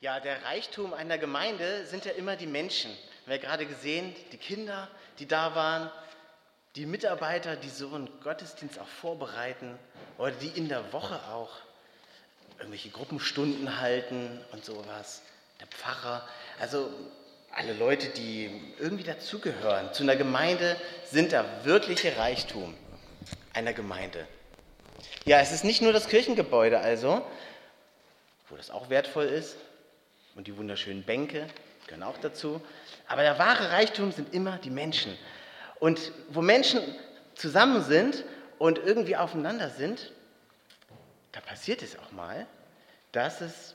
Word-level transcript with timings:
Ja, 0.00 0.20
der 0.20 0.44
Reichtum 0.44 0.94
einer 0.94 1.18
Gemeinde 1.18 1.84
sind 1.86 2.04
ja 2.04 2.12
immer 2.12 2.36
die 2.36 2.46
Menschen. 2.46 2.92
Wir 3.26 3.34
haben 3.34 3.42
ja 3.42 3.48
gerade 3.48 3.66
gesehen, 3.66 4.14
die 4.30 4.36
Kinder, 4.36 4.86
die 5.18 5.26
da 5.26 5.56
waren, 5.56 5.90
die 6.76 6.86
Mitarbeiter, 6.86 7.56
die 7.56 7.68
so 7.68 7.92
einen 7.92 8.08
Gottesdienst 8.22 8.78
auch 8.78 8.86
vorbereiten 8.86 9.76
oder 10.16 10.30
die 10.30 10.56
in 10.56 10.68
der 10.68 10.92
Woche 10.92 11.16
auch 11.32 11.50
irgendwelche 12.58 12.90
Gruppenstunden 12.90 13.80
halten 13.80 14.40
und 14.52 14.64
sowas. 14.64 15.22
Der 15.58 15.66
Pfarrer, 15.66 16.28
also 16.60 16.92
alle 17.50 17.72
Leute, 17.72 18.06
die 18.10 18.72
irgendwie 18.78 19.02
dazugehören 19.02 19.92
zu 19.92 20.04
einer 20.04 20.14
Gemeinde, 20.14 20.76
sind 21.06 21.32
der 21.32 21.64
wirkliche 21.64 22.16
Reichtum 22.16 22.72
einer 23.52 23.72
Gemeinde. 23.72 24.28
Ja, 25.24 25.40
es 25.40 25.50
ist 25.50 25.64
nicht 25.64 25.82
nur 25.82 25.92
das 25.92 26.06
Kirchengebäude 26.06 26.78
also, 26.78 27.26
wo 28.48 28.54
das 28.54 28.70
auch 28.70 28.90
wertvoll 28.90 29.24
ist, 29.24 29.56
und 30.38 30.46
die 30.46 30.56
wunderschönen 30.56 31.02
Bänke 31.02 31.48
gehören 31.88 32.04
auch 32.04 32.16
dazu. 32.16 32.62
Aber 33.08 33.22
der 33.22 33.40
wahre 33.40 33.72
Reichtum 33.72 34.12
sind 34.12 34.32
immer 34.32 34.56
die 34.58 34.70
Menschen. 34.70 35.18
Und 35.80 36.12
wo 36.28 36.42
Menschen 36.42 36.80
zusammen 37.34 37.82
sind 37.82 38.24
und 38.56 38.78
irgendwie 38.78 39.16
aufeinander 39.16 39.68
sind, 39.68 40.12
da 41.32 41.40
passiert 41.40 41.82
es 41.82 41.98
auch 41.98 42.12
mal, 42.12 42.46
dass 43.10 43.40
es 43.40 43.74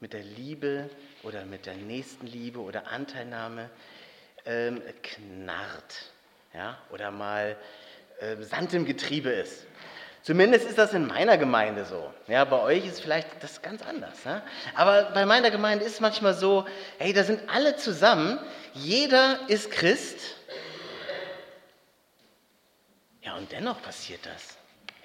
mit 0.00 0.12
der 0.12 0.22
Liebe 0.22 0.90
oder 1.22 1.46
mit 1.46 1.64
der 1.64 1.76
Nächstenliebe 1.76 2.60
oder 2.60 2.88
Anteilnahme 2.88 3.70
ähm, 4.44 4.82
knarrt 5.02 6.12
ja? 6.52 6.76
oder 6.90 7.10
mal 7.10 7.56
äh, 8.20 8.36
Sand 8.42 8.74
im 8.74 8.84
Getriebe 8.84 9.30
ist. 9.30 9.64
Zumindest 10.24 10.66
ist 10.66 10.78
das 10.78 10.94
in 10.94 11.06
meiner 11.06 11.36
Gemeinde 11.36 11.84
so. 11.84 12.10
Ja, 12.28 12.46
bei 12.46 12.58
euch 12.58 12.86
ist 12.86 13.02
vielleicht 13.02 13.28
das 13.42 13.60
ganz 13.60 13.82
anders. 13.82 14.24
Ne? 14.24 14.40
Aber 14.74 15.10
bei 15.12 15.26
meiner 15.26 15.50
Gemeinde 15.50 15.84
ist 15.84 15.92
es 15.92 16.00
manchmal 16.00 16.32
so, 16.32 16.64
hey, 16.96 17.12
da 17.12 17.24
sind 17.24 17.42
alle 17.50 17.76
zusammen, 17.76 18.38
jeder 18.72 19.38
ist 19.48 19.70
Christ. 19.70 20.36
Ja, 23.20 23.34
und 23.36 23.52
dennoch 23.52 23.82
passiert 23.82 24.24
das. 24.24 24.56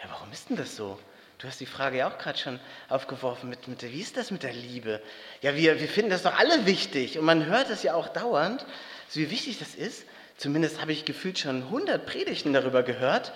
Ja, 0.01 0.09
warum 0.09 0.31
ist 0.31 0.49
denn 0.49 0.55
das 0.55 0.77
so? 0.77 0.97
Du 1.37 1.49
hast 1.49 1.59
die 1.59 1.65
Frage 1.65 1.97
ja 1.97 2.09
auch 2.09 2.17
gerade 2.17 2.37
schon 2.37 2.57
aufgeworfen, 2.87 3.49
mit, 3.49 3.67
mit, 3.67 3.81
wie 3.81 3.99
ist 3.99 4.15
das 4.15 4.31
mit 4.31 4.43
der 4.43 4.53
Liebe? 4.53 5.01
Ja, 5.41 5.53
wir, 5.53 5.81
wir 5.81 5.89
finden 5.89 6.11
das 6.11 6.23
doch 6.23 6.39
alle 6.39 6.65
wichtig 6.65 7.19
und 7.19 7.25
man 7.25 7.45
hört 7.45 7.69
es 7.69 7.83
ja 7.83 7.93
auch 7.93 8.07
dauernd, 8.07 8.65
so 9.09 9.19
wie 9.19 9.31
wichtig 9.31 9.59
das 9.59 9.75
ist. 9.75 10.05
Zumindest 10.37 10.79
habe 10.79 10.93
ich 10.93 11.03
gefühlt 11.03 11.39
schon 11.39 11.63
100 11.63 12.05
Predigten 12.05 12.53
darüber 12.53 12.83
gehört 12.83 13.33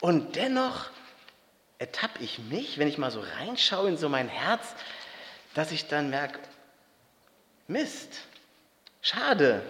und 0.00 0.36
dennoch 0.36 0.90
ertappe 1.78 2.22
ich 2.22 2.38
mich, 2.38 2.78
wenn 2.78 2.88
ich 2.88 2.98
mal 2.98 3.10
so 3.10 3.20
reinschaue 3.20 3.88
in 3.88 3.96
so 3.96 4.08
mein 4.08 4.28
Herz, 4.28 4.74
dass 5.54 5.72
ich 5.72 5.88
dann 5.88 6.10
merke, 6.10 6.38
Mist, 7.66 8.20
schade. 9.00 9.62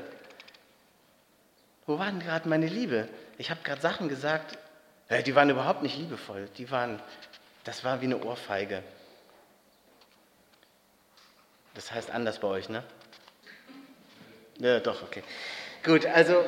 Wo 1.86 1.98
war 1.98 2.06
denn 2.06 2.20
gerade 2.20 2.48
meine 2.48 2.66
Liebe? 2.66 3.08
Ich 3.38 3.50
habe 3.50 3.60
gerade 3.62 3.80
Sachen 3.80 4.08
gesagt, 4.08 4.58
äh, 5.08 5.22
die 5.22 5.34
waren 5.34 5.50
überhaupt 5.50 5.82
nicht 5.82 5.96
liebevoll. 5.96 6.48
Die 6.56 6.70
waren, 6.70 7.00
das 7.64 7.84
war 7.84 8.00
wie 8.00 8.06
eine 8.06 8.22
Ohrfeige. 8.22 8.82
Das 11.74 11.92
heißt 11.92 12.10
anders 12.10 12.38
bei 12.38 12.48
euch, 12.48 12.68
ne? 12.68 12.82
Ja, 14.58 14.80
doch, 14.80 15.02
okay. 15.02 15.22
Gut, 15.84 16.06
also 16.06 16.42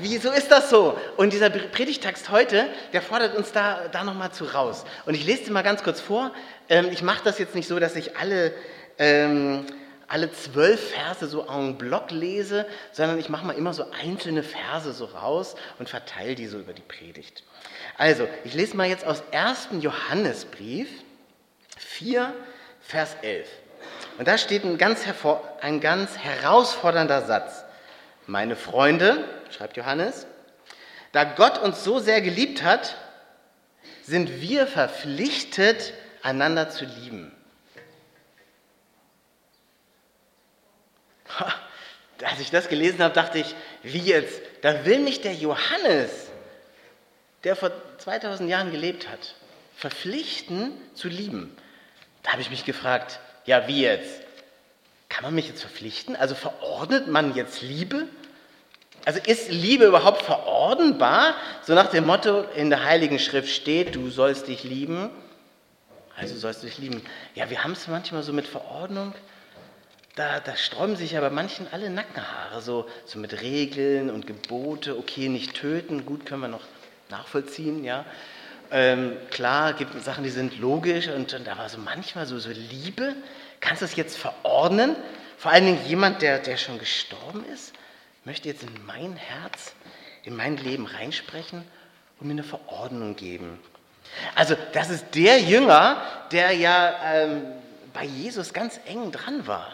wieso 0.00 0.32
ist 0.32 0.50
das 0.50 0.70
so? 0.70 0.98
Und 1.16 1.32
dieser 1.32 1.50
Predigtext 1.50 2.30
heute, 2.30 2.68
der 2.92 3.00
fordert 3.00 3.36
uns 3.36 3.52
da, 3.52 3.86
da 3.92 4.02
nochmal 4.02 4.32
zu 4.32 4.44
raus. 4.44 4.84
Und 5.04 5.14
ich 5.14 5.24
lese 5.24 5.44
dir 5.44 5.52
mal 5.52 5.62
ganz 5.62 5.84
kurz 5.84 6.00
vor. 6.00 6.32
Ähm, 6.68 6.88
ich 6.90 7.00
mache 7.00 7.22
das 7.22 7.38
jetzt 7.38 7.54
nicht 7.54 7.68
so, 7.68 7.78
dass 7.78 7.94
ich 7.94 8.16
alle, 8.16 8.52
ähm, 8.98 9.66
alle 10.08 10.32
zwölf 10.32 10.90
Verse 10.90 11.28
so 11.28 11.46
en 11.46 11.78
bloc 11.78 12.10
lese, 12.10 12.66
sondern 12.90 13.20
ich 13.20 13.28
mache 13.28 13.46
mal 13.46 13.52
immer 13.52 13.72
so 13.72 13.84
einzelne 14.02 14.42
Verse 14.42 14.92
so 14.92 15.04
raus 15.04 15.54
und 15.78 15.88
verteile 15.88 16.34
die 16.34 16.48
so 16.48 16.58
über 16.58 16.72
die 16.72 16.82
Predigt. 16.82 17.44
Also, 17.98 18.26
ich 18.42 18.54
lese 18.54 18.76
mal 18.76 18.88
jetzt 18.88 19.06
aus 19.06 19.22
1. 19.30 19.68
Johannesbrief 19.80 20.88
4, 21.78 22.34
Vers 22.80 23.16
11. 23.22 23.48
Und 24.18 24.26
da 24.26 24.36
steht 24.38 24.64
ein 24.64 24.76
ganz, 24.76 25.04
ein 25.60 25.80
ganz 25.80 26.18
herausfordernder 26.18 27.22
Satz. 27.22 27.65
Meine 28.26 28.56
Freunde, 28.56 29.24
schreibt 29.50 29.76
Johannes, 29.76 30.26
da 31.12 31.24
Gott 31.24 31.58
uns 31.58 31.84
so 31.84 32.00
sehr 32.00 32.20
geliebt 32.20 32.62
hat, 32.62 32.96
sind 34.02 34.40
wir 34.40 34.66
verpflichtet, 34.66 35.92
einander 36.22 36.68
zu 36.70 36.84
lieben. 36.84 37.32
Als 42.24 42.40
ich 42.40 42.50
das 42.50 42.68
gelesen 42.68 43.00
habe, 43.00 43.14
dachte 43.14 43.38
ich, 43.38 43.54
wie 43.82 44.00
jetzt? 44.00 44.40
Da 44.62 44.84
will 44.84 44.98
mich 44.98 45.20
der 45.20 45.34
Johannes, 45.34 46.10
der 47.44 47.54
vor 47.54 47.70
2000 47.98 48.50
Jahren 48.50 48.72
gelebt 48.72 49.08
hat, 49.08 49.34
verpflichten 49.76 50.72
zu 50.94 51.08
lieben. 51.08 51.56
Da 52.22 52.32
habe 52.32 52.42
ich 52.42 52.50
mich 52.50 52.64
gefragt, 52.64 53.20
ja, 53.44 53.68
wie 53.68 53.82
jetzt? 53.82 54.25
Kann 55.08 55.24
man 55.24 55.34
mich 55.34 55.48
jetzt 55.48 55.60
verpflichten? 55.60 56.16
Also 56.16 56.34
verordnet 56.34 57.08
man 57.08 57.34
jetzt 57.34 57.62
Liebe? 57.62 58.08
Also 59.04 59.20
ist 59.24 59.50
Liebe 59.50 59.84
überhaupt 59.84 60.22
verordnbar? 60.22 61.34
So 61.62 61.74
nach 61.74 61.90
dem 61.90 62.06
Motto, 62.06 62.42
in 62.56 62.70
der 62.70 62.84
Heiligen 62.84 63.18
Schrift 63.18 63.54
steht, 63.54 63.94
du 63.94 64.10
sollst 64.10 64.48
dich 64.48 64.64
lieben. 64.64 65.10
Also 66.16 66.36
sollst 66.36 66.62
du 66.62 66.66
dich 66.66 66.78
lieben. 66.78 67.02
Ja, 67.34 67.50
wir 67.50 67.62
haben 67.62 67.72
es 67.72 67.86
manchmal 67.88 68.22
so 68.22 68.32
mit 68.32 68.46
Verordnung. 68.46 69.14
Da, 70.16 70.40
da 70.40 70.56
sträuben 70.56 70.96
sich 70.96 71.12
ja 71.12 71.20
bei 71.20 71.28
manchen 71.28 71.66
alle 71.70 71.90
Nackenhaare, 71.90 72.62
so, 72.62 72.86
so 73.04 73.18
mit 73.18 73.42
Regeln 73.42 74.10
und 74.10 74.26
Gebote. 74.26 74.98
Okay, 74.98 75.28
nicht 75.28 75.54
töten, 75.54 76.06
gut 76.06 76.24
können 76.24 76.40
wir 76.40 76.48
noch 76.48 76.64
nachvollziehen, 77.10 77.84
ja. 77.84 78.06
Ähm, 78.70 79.16
klar, 79.30 79.74
gibt 79.74 80.02
Sachen, 80.02 80.24
die 80.24 80.30
sind 80.30 80.58
logisch 80.58 81.08
und, 81.08 81.32
und 81.32 81.48
aber 81.48 81.68
so 81.68 81.78
manchmal 81.78 82.26
so, 82.26 82.38
so 82.38 82.50
Liebe, 82.50 83.14
Kannst 83.60 83.82
du 83.82 83.86
es 83.86 83.96
jetzt 83.96 84.16
verordnen? 84.16 84.96
Vor 85.38 85.50
allen 85.50 85.66
Dingen 85.66 85.86
jemand, 85.86 86.22
der, 86.22 86.38
der 86.38 86.56
schon 86.56 86.78
gestorben 86.78 87.44
ist, 87.52 87.72
möchte 88.24 88.48
jetzt 88.48 88.62
in 88.62 88.86
mein 88.86 89.16
Herz, 89.16 89.74
in 90.24 90.34
mein 90.34 90.56
Leben 90.56 90.86
reinsprechen 90.86 91.64
und 92.18 92.26
mir 92.26 92.32
eine 92.32 92.42
Verordnung 92.42 93.16
geben. 93.16 93.60
Also 94.34 94.56
das 94.72 94.90
ist 94.90 95.14
der 95.14 95.40
Jünger, 95.40 96.02
der 96.32 96.52
ja 96.52 96.94
ähm, 97.04 97.42
bei 97.92 98.04
Jesus 98.04 98.52
ganz 98.52 98.80
eng 98.86 99.12
dran 99.12 99.46
war. 99.46 99.72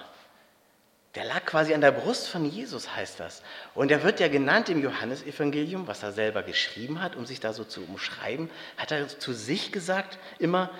Der 1.14 1.25
lag 1.25 1.44
quasi 1.44 1.75
an 1.75 1.82
der 1.82 1.91
Brust 1.91 2.28
von 2.28 2.47
Jesus, 2.47 2.97
heißt 2.97 3.20
das. 3.20 3.43
Und 3.75 3.91
er 3.91 4.03
wird 4.03 4.19
ja 4.19 4.28
genannt 4.28 4.70
im 4.70 4.82
Johannesevangelium, 4.82 5.87
was 5.87 6.03
er 6.03 6.12
selber 6.12 6.43
geschrieben 6.43 7.03
hat, 7.03 7.16
um 7.16 7.26
sich 7.26 7.38
da 7.38 7.53
so 7.53 7.64
zu 7.64 7.84
umschreiben, 7.84 8.50
hat 8.78 8.93
er 8.93 9.06
zu 9.06 9.34
sich 9.34 9.72
gesagt 9.72 10.19
immer, 10.38 10.70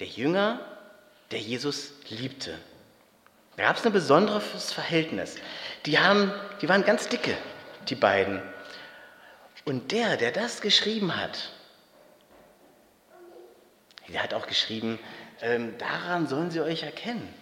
der 0.00 0.08
Jünger, 0.08 0.60
der 1.30 1.40
Jesus 1.40 1.92
liebte. 2.08 2.58
Da 3.56 3.64
gab 3.64 3.76
es 3.76 3.86
ein 3.86 3.92
besonderes 3.92 4.72
Verhältnis. 4.72 5.36
Die, 5.86 5.98
haben, 5.98 6.32
die 6.60 6.68
waren 6.68 6.84
ganz 6.84 7.08
dicke, 7.08 7.36
die 7.88 7.94
beiden. 7.94 8.42
Und 9.64 9.92
der, 9.92 10.16
der 10.16 10.30
das 10.30 10.60
geschrieben 10.60 11.16
hat, 11.16 11.50
der 14.08 14.22
hat 14.22 14.34
auch 14.34 14.46
geschrieben, 14.46 14.98
ähm, 15.42 15.76
daran 15.78 16.28
sollen 16.28 16.50
sie 16.50 16.60
euch 16.60 16.82
erkennen, 16.82 17.34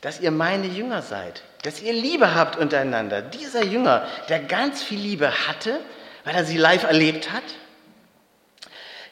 dass 0.00 0.20
ihr 0.20 0.30
meine 0.30 0.66
Jünger 0.66 1.02
seid, 1.02 1.42
dass 1.62 1.80
ihr 1.80 1.92
Liebe 1.92 2.34
habt 2.34 2.56
untereinander. 2.56 3.22
Dieser 3.22 3.64
Jünger, 3.64 4.06
der 4.28 4.40
ganz 4.40 4.82
viel 4.82 4.98
Liebe 4.98 5.46
hatte, 5.46 5.80
weil 6.24 6.34
er 6.34 6.44
sie 6.44 6.56
live 6.56 6.84
erlebt 6.84 7.32
hat, 7.32 7.44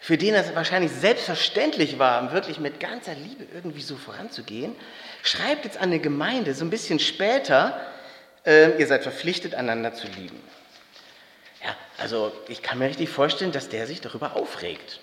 für 0.08 0.16
den 0.16 0.34
es 0.34 0.54
wahrscheinlich 0.54 0.90
selbstverständlich 0.90 1.98
war, 1.98 2.32
wirklich 2.32 2.58
mit 2.58 2.80
ganzer 2.80 3.12
Liebe 3.12 3.44
irgendwie 3.52 3.82
so 3.82 3.94
voranzugehen, 3.96 4.74
schreibt 5.22 5.66
jetzt 5.66 5.76
an 5.76 5.90
eine 5.90 5.98
Gemeinde 5.98 6.54
so 6.54 6.64
ein 6.64 6.70
bisschen 6.70 6.98
später, 6.98 7.78
äh, 8.46 8.78
ihr 8.78 8.86
seid 8.86 9.02
verpflichtet, 9.02 9.54
einander 9.54 9.92
zu 9.92 10.06
lieben. 10.06 10.40
Ja, 11.62 11.76
also 11.98 12.32
ich 12.48 12.62
kann 12.62 12.78
mir 12.78 12.86
richtig 12.86 13.10
vorstellen, 13.10 13.52
dass 13.52 13.68
der 13.68 13.86
sich 13.86 14.00
darüber 14.00 14.34
aufregt. 14.34 15.00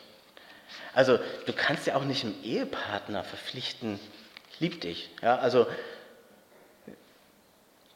Also 0.96 1.20
du 1.46 1.54
kannst 1.54 1.86
ja 1.86 1.98
auch 1.98 2.06
nicht 2.06 2.24
einem 2.24 2.34
Ehepartner 2.42 3.24
verpflichten, 3.24 4.00
lieb 4.60 4.82
dich. 4.82 5.12
Ja, 5.22 5.38
also 5.38 5.68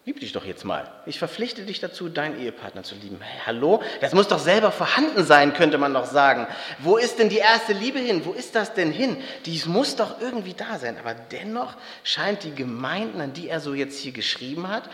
Lieb 0.06 0.22
dich 0.22 0.32
doch 0.32 0.46
jetzt 0.46 0.64
mal. 0.64 0.90
Ich 1.06 1.20
verpflichte 1.20 1.64
dich 1.64 1.82
dazu, 1.82 2.08
deinen 2.08 2.40
Ehepartner 2.40 2.84
zu 2.84 2.96
lieben. 2.96 3.20
Hey, 3.22 3.42
hallo? 3.46 3.84
Das 4.00 4.14
muss 4.14 4.30
doch 4.30 4.40
selber 4.40 4.72
vorhanden 4.72 5.26
sein, 5.26 5.54
könnte 5.54 5.78
man 5.78 5.94
doch 5.94 6.06
sagen. 6.06 6.48
Wo 6.80 6.98
ist 6.98 7.20
denn 7.20 7.30
die 7.30 7.38
erste 7.38 7.74
Liebe 7.74 8.00
hin? 8.00 8.24
Wo 8.24 8.32
ist 8.32 8.56
das 8.56 8.74
denn 8.74 8.92
hin? 8.92 9.18
Dies 9.46 9.66
muss 9.66 9.98
doch 9.98 10.22
irgendwie 10.22 10.54
da 10.54 10.80
sein. 10.80 10.98
Aber 10.98 11.14
dennoch 11.14 11.76
scheint 12.04 12.44
die 12.44 12.56
Gemeinden, 12.56 13.20
an 13.20 13.34
die 13.34 13.50
er 13.50 13.60
so 13.60 13.74
jetzt 13.74 14.00
hier 14.00 14.14
geschrieben 14.14 14.70
hat, 14.70 14.90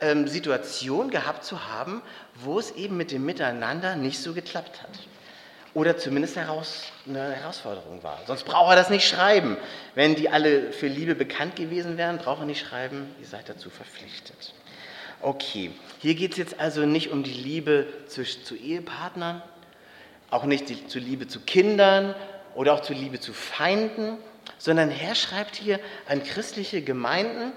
ähm, 0.00 0.28
Situation 0.28 1.10
gehabt 1.10 1.44
zu 1.44 1.68
haben, 1.68 2.02
wo 2.34 2.58
es 2.58 2.70
eben 2.72 2.96
mit 2.96 3.12
dem 3.12 3.24
Miteinander 3.24 3.96
nicht 3.96 4.20
so 4.20 4.34
geklappt 4.34 4.82
hat. 4.82 4.90
Oder 5.74 5.96
zumindest 5.96 6.36
heraus, 6.36 6.84
eine 7.06 7.32
Herausforderung 7.32 8.02
war. 8.02 8.20
Sonst 8.26 8.44
braucht 8.44 8.70
er 8.72 8.76
das 8.76 8.90
nicht 8.90 9.08
schreiben. 9.08 9.56
Wenn 9.94 10.14
die 10.14 10.28
alle 10.28 10.72
für 10.72 10.88
Liebe 10.88 11.14
bekannt 11.14 11.56
gewesen 11.56 11.96
wären, 11.96 12.18
braucht 12.18 12.40
er 12.40 12.46
nicht 12.46 12.66
schreiben, 12.66 13.14
ihr 13.20 13.26
seid 13.26 13.48
dazu 13.48 13.70
verpflichtet. 13.70 14.54
Okay, 15.22 15.70
hier 15.98 16.14
geht 16.14 16.32
es 16.32 16.38
jetzt 16.38 16.60
also 16.60 16.86
nicht 16.86 17.10
um 17.10 17.22
die 17.22 17.32
Liebe 17.32 17.86
zu, 18.06 18.24
zu 18.24 18.56
Ehepartnern, 18.56 19.42
auch 20.30 20.44
nicht 20.44 20.68
die, 20.68 20.86
zur 20.86 21.02
Liebe 21.02 21.28
zu 21.28 21.40
Kindern 21.40 22.14
oder 22.54 22.72
auch 22.74 22.80
zur 22.80 22.96
Liebe 22.96 23.20
zu 23.20 23.32
Feinden, 23.32 24.16
sondern 24.58 24.90
Herr 24.90 25.14
schreibt 25.14 25.56
hier 25.56 25.78
an 26.08 26.22
christliche 26.22 26.82
Gemeinden 26.82 27.52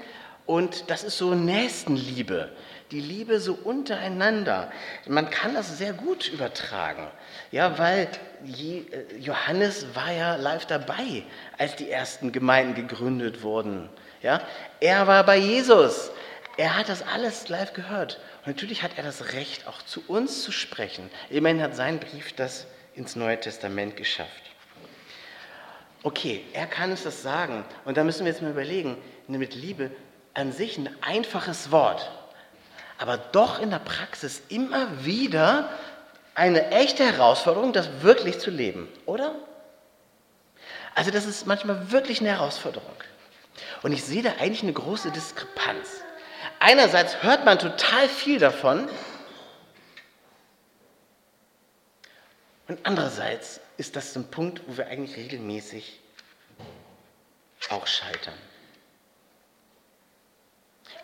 und 0.46 0.90
das 0.90 1.04
ist 1.04 1.18
so 1.18 1.34
Nächstenliebe 1.34 2.52
die 2.94 3.02
Liebe 3.02 3.40
so 3.40 3.54
untereinander. 3.54 4.72
Man 5.08 5.30
kann 5.30 5.56
das 5.56 5.78
sehr 5.78 5.94
gut 5.94 6.30
übertragen, 6.30 7.08
ja, 7.52 7.78
weil 7.80 8.08
äh, 8.46 9.18
Johannes 9.18 9.88
war 9.96 10.12
ja 10.12 10.36
live 10.36 10.68
dabei, 10.68 11.24
als 11.58 11.76
die 11.76 11.90
ersten 11.90 12.32
Gemeinden 12.32 12.76
gegründet 12.76 13.42
wurden. 13.42 13.90
Ja, 14.22 14.42
er 14.80 15.08
war 15.08 15.26
bei 15.26 15.38
Jesus. 15.38 16.12
Er 16.56 16.78
hat 16.78 16.88
das 16.88 17.02
alles 17.02 17.50
live 17.50 17.74
gehört. 17.74 18.20
Und 18.42 18.48
natürlich 18.48 18.84
hat 18.84 18.92
er 18.96 19.04
das 19.04 19.34
Recht, 19.34 19.68
auch 19.68 19.82
zu 19.82 20.04
uns 20.08 20.44
zu 20.44 20.52
sprechen. 20.52 21.10
Immerhin 21.32 21.62
hat 21.62 21.76
sein 21.76 22.00
Brief 22.00 22.34
das 22.34 22.68
ins 22.94 23.16
Neue 23.16 23.40
Testament 23.40 23.98
geschafft. 23.98 24.30
Okay, 26.04 26.44
er 26.54 26.68
kann 26.68 26.92
uns 26.92 27.04
das 27.04 27.24
sagen. 27.24 27.66
Und 27.86 27.98
da 27.98 28.04
müssen 28.04 28.24
wir 28.24 28.32
jetzt 28.32 28.44
mal 28.44 28.52
überlegen, 28.52 28.98
mit 29.28 29.56
Liebe 29.56 29.90
an 30.36 30.52
sich 30.52 30.78
ein 30.78 30.90
einfaches 31.02 31.72
Wort 31.72 32.12
aber 33.04 33.18
doch 33.18 33.60
in 33.60 33.70
der 33.70 33.80
Praxis 33.80 34.42
immer 34.48 35.04
wieder 35.04 35.68
eine 36.36 36.72
echte 36.72 37.04
Herausforderung, 37.04 37.74
das 37.74 38.02
wirklich 38.02 38.40
zu 38.40 38.50
leben, 38.50 38.88
oder? 39.06 39.36
Also 40.96 41.12
das 41.12 41.26
ist 41.26 41.46
manchmal 41.46 41.92
wirklich 41.92 42.22
eine 42.22 42.30
Herausforderung. 42.30 42.96
Und 43.82 43.92
ich 43.92 44.06
sehe 44.06 44.24
da 44.24 44.36
eigentlich 44.40 44.64
eine 44.64 44.72
große 44.72 45.12
Diskrepanz. 45.12 45.90
Einerseits 46.62 47.22
hört 47.22 47.44
man 47.44 47.60
total 47.60 48.08
viel 48.08 48.40
davon 48.40 48.88
und 52.70 52.80
andererseits 52.86 53.60
ist 53.76 53.98
das 53.98 54.16
ein 54.16 54.32
Punkt, 54.32 54.62
wo 54.66 54.78
wir 54.78 54.88
eigentlich 54.88 55.18
regelmäßig 55.18 56.00
auch 57.70 57.86
scheitern. 57.86 58.38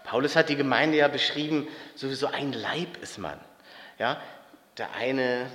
Paulus 0.04 0.36
hat 0.36 0.50
die 0.50 0.56
Gemeinde 0.56 0.98
ja 0.98 1.08
beschrieben, 1.08 1.68
sowieso 1.96 2.28
ein 2.28 2.54
Leib 2.54 2.98
ist 3.02 3.18
man. 3.18 3.40
Ja, 3.98 4.22
der 4.78 4.94
eine 4.94 5.48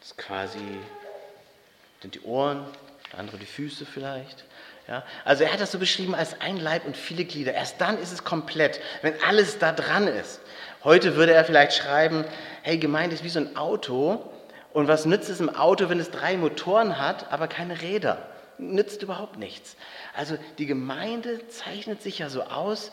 ist 0.00 0.18
quasi 0.18 0.58
sind 2.04 2.16
die 2.16 2.20
Ohren, 2.20 2.66
der 3.10 3.20
andere 3.20 3.38
die 3.38 3.46
Füße 3.46 3.86
vielleicht. 3.86 4.44
Ja, 4.86 5.04
also 5.24 5.44
er 5.44 5.52
hat 5.54 5.60
das 5.60 5.72
so 5.72 5.78
beschrieben 5.78 6.14
als 6.14 6.38
ein 6.42 6.58
Leib 6.58 6.84
und 6.84 6.98
viele 6.98 7.24
Glieder. 7.24 7.54
Erst 7.54 7.80
dann 7.80 7.96
ist 7.98 8.12
es 8.12 8.24
komplett, 8.24 8.78
wenn 9.00 9.14
alles 9.26 9.58
da 9.58 9.72
dran 9.72 10.06
ist. 10.06 10.40
Heute 10.84 11.16
würde 11.16 11.32
er 11.32 11.46
vielleicht 11.46 11.72
schreiben, 11.72 12.26
hey, 12.60 12.76
Gemeinde 12.76 13.14
ist 13.14 13.24
wie 13.24 13.30
so 13.30 13.40
ein 13.40 13.56
Auto 13.56 14.30
und 14.74 14.86
was 14.86 15.06
nützt 15.06 15.30
es 15.30 15.40
im 15.40 15.48
Auto, 15.48 15.88
wenn 15.88 15.98
es 15.98 16.10
drei 16.10 16.36
Motoren 16.36 16.98
hat, 16.98 17.32
aber 17.32 17.48
keine 17.48 17.80
Räder? 17.80 18.28
Nützt 18.58 19.02
überhaupt 19.02 19.38
nichts. 19.38 19.76
Also 20.14 20.36
die 20.58 20.66
Gemeinde 20.66 21.48
zeichnet 21.48 22.02
sich 22.02 22.18
ja 22.18 22.28
so 22.28 22.42
aus 22.42 22.92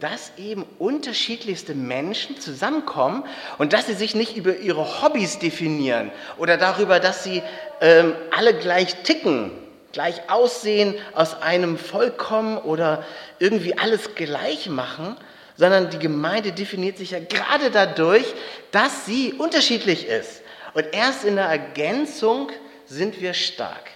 dass 0.00 0.32
eben 0.36 0.64
unterschiedlichste 0.78 1.74
Menschen 1.74 2.40
zusammenkommen 2.40 3.24
und 3.58 3.72
dass 3.72 3.86
sie 3.86 3.94
sich 3.94 4.14
nicht 4.14 4.36
über 4.36 4.56
ihre 4.56 5.02
Hobbys 5.02 5.38
definieren 5.38 6.10
oder 6.38 6.56
darüber, 6.56 7.00
dass 7.00 7.24
sie 7.24 7.42
ähm, 7.80 8.14
alle 8.30 8.54
gleich 8.54 9.02
ticken, 9.02 9.52
gleich 9.92 10.30
aussehen, 10.30 10.94
aus 11.14 11.42
einem 11.42 11.78
Volk 11.78 12.18
kommen 12.18 12.58
oder 12.58 13.04
irgendwie 13.38 13.76
alles 13.78 14.14
gleich 14.14 14.68
machen, 14.68 15.16
sondern 15.56 15.90
die 15.90 15.98
Gemeinde 15.98 16.52
definiert 16.52 16.96
sich 16.96 17.10
ja 17.10 17.18
gerade 17.20 17.70
dadurch, 17.70 18.24
dass 18.70 19.04
sie 19.04 19.34
unterschiedlich 19.34 20.06
ist. 20.06 20.42
Und 20.74 20.86
erst 20.92 21.24
in 21.24 21.36
der 21.36 21.46
Ergänzung 21.46 22.50
sind 22.86 23.20
wir 23.20 23.34
stark. 23.34 23.90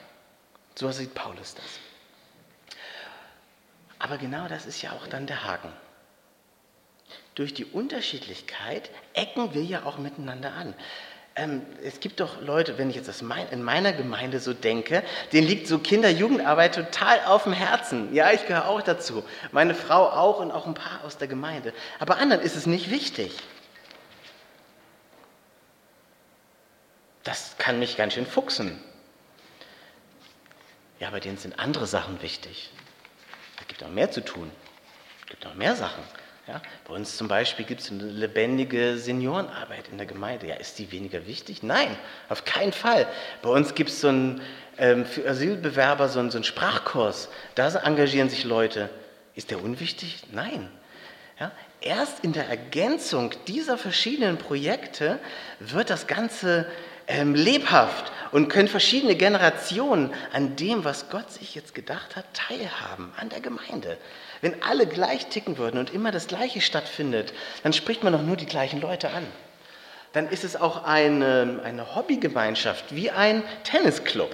So 0.74 0.90
sieht 0.90 1.14
Paulus 1.14 1.54
das. 1.54 1.83
Aber 4.04 4.18
genau 4.18 4.48
das 4.48 4.66
ist 4.66 4.82
ja 4.82 4.92
auch 4.92 5.06
dann 5.06 5.26
der 5.26 5.44
Haken. 5.44 5.72
Durch 7.34 7.54
die 7.54 7.64
Unterschiedlichkeit 7.64 8.90
ecken 9.14 9.54
wir 9.54 9.64
ja 9.64 9.86
auch 9.86 9.96
miteinander 9.96 10.52
an. 10.52 10.74
Ähm, 11.36 11.62
es 11.82 12.00
gibt 12.00 12.20
doch 12.20 12.42
Leute, 12.42 12.76
wenn 12.76 12.90
ich 12.90 12.96
jetzt 12.96 13.08
das 13.08 13.22
mein, 13.22 13.48
in 13.48 13.62
meiner 13.62 13.94
Gemeinde 13.94 14.40
so 14.40 14.52
denke, 14.52 15.02
denen 15.32 15.46
liegt 15.46 15.68
so 15.68 15.78
Kinder-Jugendarbeit 15.78 16.74
total 16.74 17.24
auf 17.24 17.44
dem 17.44 17.54
Herzen. 17.54 18.14
Ja, 18.14 18.30
ich 18.30 18.46
gehöre 18.46 18.68
auch 18.68 18.82
dazu. 18.82 19.24
Meine 19.52 19.74
Frau 19.74 20.10
auch 20.10 20.38
und 20.38 20.50
auch 20.50 20.66
ein 20.66 20.74
paar 20.74 21.02
aus 21.04 21.16
der 21.16 21.26
Gemeinde. 21.26 21.72
Aber 21.98 22.18
anderen 22.18 22.42
ist 22.42 22.56
es 22.56 22.66
nicht 22.66 22.90
wichtig. 22.90 23.34
Das 27.22 27.56
kann 27.56 27.78
mich 27.78 27.96
ganz 27.96 28.12
schön 28.12 28.26
fuchsen. 28.26 28.78
Ja, 31.00 31.08
bei 31.08 31.20
denen 31.20 31.38
sind 31.38 31.58
andere 31.58 31.86
Sachen 31.86 32.20
wichtig. 32.20 32.70
Es 33.64 33.68
gibt 33.68 33.80
noch 33.80 33.88
mehr 33.88 34.10
zu 34.10 34.22
tun. 34.22 34.50
Es 35.22 35.30
gibt 35.30 35.44
noch 35.44 35.54
mehr 35.54 35.74
Sachen. 35.74 36.04
Ja, 36.46 36.60
bei 36.86 36.92
uns 36.92 37.16
zum 37.16 37.28
Beispiel 37.28 37.64
gibt 37.64 37.80
es 37.80 37.90
eine 37.90 38.04
lebendige 38.04 38.98
Seniorenarbeit 38.98 39.88
in 39.90 39.96
der 39.96 40.06
Gemeinde. 40.06 40.46
Ja, 40.46 40.56
ist 40.56 40.78
die 40.78 40.92
weniger 40.92 41.26
wichtig? 41.26 41.62
Nein, 41.62 41.96
auf 42.28 42.44
keinen 42.44 42.74
Fall. 42.74 43.06
Bei 43.40 43.48
uns 43.48 43.74
gibt 43.74 43.88
es 43.88 44.02
so 44.02 44.08
einen, 44.08 44.42
ähm, 44.76 45.06
für 45.06 45.26
Asylbewerber 45.26 46.10
so 46.10 46.18
einen, 46.18 46.30
so 46.30 46.42
Sprachkurs. 46.42 47.30
Da 47.54 47.74
engagieren 47.76 48.28
sich 48.28 48.44
Leute. 48.44 48.90
Ist 49.34 49.50
der 49.50 49.64
unwichtig? 49.64 50.24
Nein. 50.30 50.68
Ja, 51.40 51.50
erst 51.80 52.22
in 52.22 52.34
der 52.34 52.46
Ergänzung 52.46 53.30
dieser 53.48 53.78
verschiedenen 53.78 54.36
Projekte 54.36 55.18
wird 55.60 55.88
das 55.88 56.06
Ganze 56.06 56.66
ähm, 57.06 57.34
lebhaft 57.34 58.12
und 58.32 58.48
können 58.48 58.68
verschiedene 58.68 59.14
Generationen 59.14 60.12
an 60.32 60.56
dem, 60.56 60.84
was 60.84 61.08
Gott 61.08 61.30
sich 61.30 61.54
jetzt 61.54 61.74
gedacht 61.74 62.16
hat, 62.16 62.24
teilhaben, 62.32 63.12
an 63.16 63.28
der 63.28 63.40
Gemeinde. 63.40 63.96
Wenn 64.40 64.62
alle 64.62 64.86
gleich 64.86 65.26
ticken 65.26 65.56
würden 65.56 65.78
und 65.78 65.94
immer 65.94 66.10
das 66.10 66.26
Gleiche 66.26 66.60
stattfindet, 66.60 67.32
dann 67.62 67.72
spricht 67.72 68.02
man 68.02 68.12
doch 68.12 68.22
nur 68.22 68.36
die 68.36 68.46
gleichen 68.46 68.80
Leute 68.80 69.10
an. 69.10 69.26
Dann 70.12 70.28
ist 70.28 70.44
es 70.44 70.54
auch 70.54 70.84
eine, 70.84 71.60
eine 71.64 71.94
Hobbygemeinschaft, 71.94 72.94
wie 72.94 73.10
ein 73.10 73.42
Tennisclub. 73.64 74.30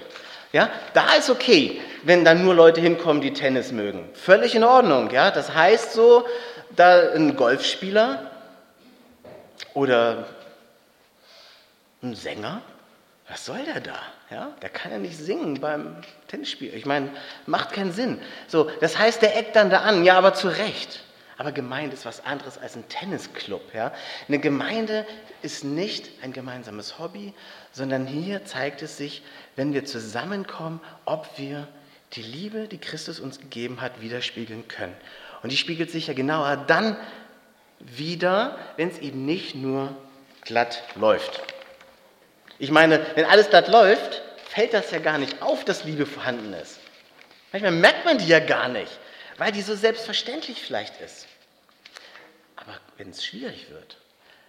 Ja, 0.53 0.69
da 0.93 1.13
ist 1.13 1.29
okay, 1.29 1.79
wenn 2.03 2.25
dann 2.25 2.43
nur 2.43 2.53
Leute 2.53 2.81
hinkommen, 2.81 3.21
die 3.21 3.33
Tennis 3.33 3.71
mögen. 3.71 4.09
Völlig 4.13 4.53
in 4.53 4.63
Ordnung. 4.63 5.09
Ja, 5.11 5.31
das 5.31 5.53
heißt 5.53 5.93
so, 5.93 6.25
da 6.75 7.13
ein 7.13 7.35
Golfspieler 7.35 8.31
oder 9.73 10.27
ein 12.03 12.15
Sänger, 12.15 12.61
was 13.27 13.45
soll 13.45 13.63
der 13.63 13.79
da? 13.79 13.99
Ja, 14.29 14.53
der 14.61 14.69
kann 14.69 14.91
ja 14.91 14.97
nicht 14.97 15.17
singen 15.17 15.61
beim 15.61 15.95
Tennisspiel. 16.27 16.73
Ich 16.73 16.85
meine, 16.85 17.11
macht 17.45 17.71
keinen 17.71 17.91
Sinn. 17.93 18.19
So, 18.47 18.69
das 18.81 18.97
heißt, 18.97 19.21
der 19.21 19.37
eckt 19.37 19.55
dann 19.55 19.69
da 19.69 19.81
an. 19.81 20.03
Ja, 20.03 20.17
aber 20.17 20.33
zu 20.33 20.49
Recht. 20.49 21.03
Aber 21.37 21.51
Gemeinde 21.51 21.95
ist 21.95 22.05
was 22.05 22.25
anderes 22.25 22.57
als 22.57 22.75
ein 22.75 22.87
Tennisclub. 22.87 23.73
Ja? 23.73 23.93
Eine 24.27 24.39
Gemeinde 24.39 25.07
ist 25.41 25.63
nicht 25.63 26.09
ein 26.21 26.33
gemeinsames 26.33 26.99
Hobby, 26.99 27.33
sondern 27.71 28.05
hier 28.05 28.45
zeigt 28.45 28.81
es 28.81 28.97
sich, 28.97 29.23
wenn 29.55 29.73
wir 29.73 29.85
zusammenkommen, 29.85 30.81
ob 31.05 31.27
wir 31.37 31.67
die 32.13 32.21
Liebe, 32.21 32.67
die 32.67 32.77
Christus 32.77 33.19
uns 33.19 33.39
gegeben 33.39 33.81
hat, 33.81 34.01
widerspiegeln 34.01 34.67
können. 34.67 34.95
Und 35.41 35.51
die 35.51 35.57
spiegelt 35.57 35.89
sich 35.89 36.07
ja 36.07 36.13
genauer 36.13 36.57
dann 36.57 36.97
wieder, 37.79 38.57
wenn 38.75 38.89
es 38.89 38.99
eben 38.99 39.25
nicht 39.25 39.55
nur 39.55 39.95
glatt 40.43 40.83
läuft. 40.95 41.41
Ich 42.61 42.69
meine, 42.69 43.03
wenn 43.15 43.25
alles 43.25 43.49
glatt 43.49 43.69
läuft, 43.69 44.21
fällt 44.47 44.75
das 44.75 44.91
ja 44.91 44.99
gar 44.99 45.17
nicht 45.17 45.41
auf, 45.41 45.65
dass 45.65 45.83
Liebe 45.83 46.05
vorhanden 46.05 46.53
ist. 46.53 46.77
Manchmal 47.51 47.71
merkt 47.71 48.05
man 48.05 48.19
die 48.19 48.27
ja 48.27 48.39
gar 48.39 48.69
nicht, 48.69 48.99
weil 49.39 49.51
die 49.51 49.63
so 49.63 49.73
selbstverständlich 49.73 50.61
vielleicht 50.61 51.01
ist. 51.01 51.25
Aber 52.55 52.79
wenn 52.97 53.09
es 53.09 53.25
schwierig 53.25 53.71
wird, 53.71 53.97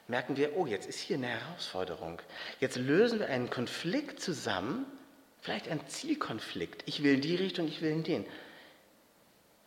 merken 0.08 0.36
wir, 0.36 0.58
oh, 0.58 0.66
jetzt 0.66 0.86
ist 0.86 0.98
hier 0.98 1.16
eine 1.16 1.28
Herausforderung. 1.28 2.20
Jetzt 2.60 2.76
lösen 2.76 3.18
wir 3.18 3.28
einen 3.28 3.48
Konflikt 3.48 4.20
zusammen, 4.20 4.84
vielleicht 5.40 5.70
einen 5.70 5.88
Zielkonflikt. 5.88 6.82
Ich 6.84 7.02
will 7.02 7.14
in 7.14 7.22
die 7.22 7.36
Richtung, 7.36 7.66
ich 7.66 7.80
will 7.80 7.92
in 7.92 8.02
den. 8.04 8.26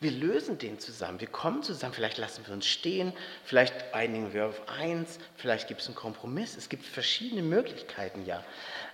Wir 0.01 0.11
lösen 0.11 0.57
den 0.57 0.77
zusammen, 0.79 1.21
wir 1.21 1.27
kommen 1.27 1.63
zusammen, 1.63 1.93
vielleicht 1.93 2.17
lassen 2.17 2.45
wir 2.45 2.53
uns 2.53 2.67
stehen, 2.67 3.13
vielleicht 3.45 3.93
einigen 3.93 4.33
wir 4.33 4.47
auf 4.47 4.67
eins, 4.67 5.19
vielleicht 5.37 5.67
gibt 5.67 5.81
es 5.81 5.87
einen 5.87 5.95
Kompromiss. 5.95 6.57
Es 6.57 6.67
gibt 6.67 6.85
verschiedene 6.85 7.41
Möglichkeiten, 7.41 8.25
ja. 8.25 8.43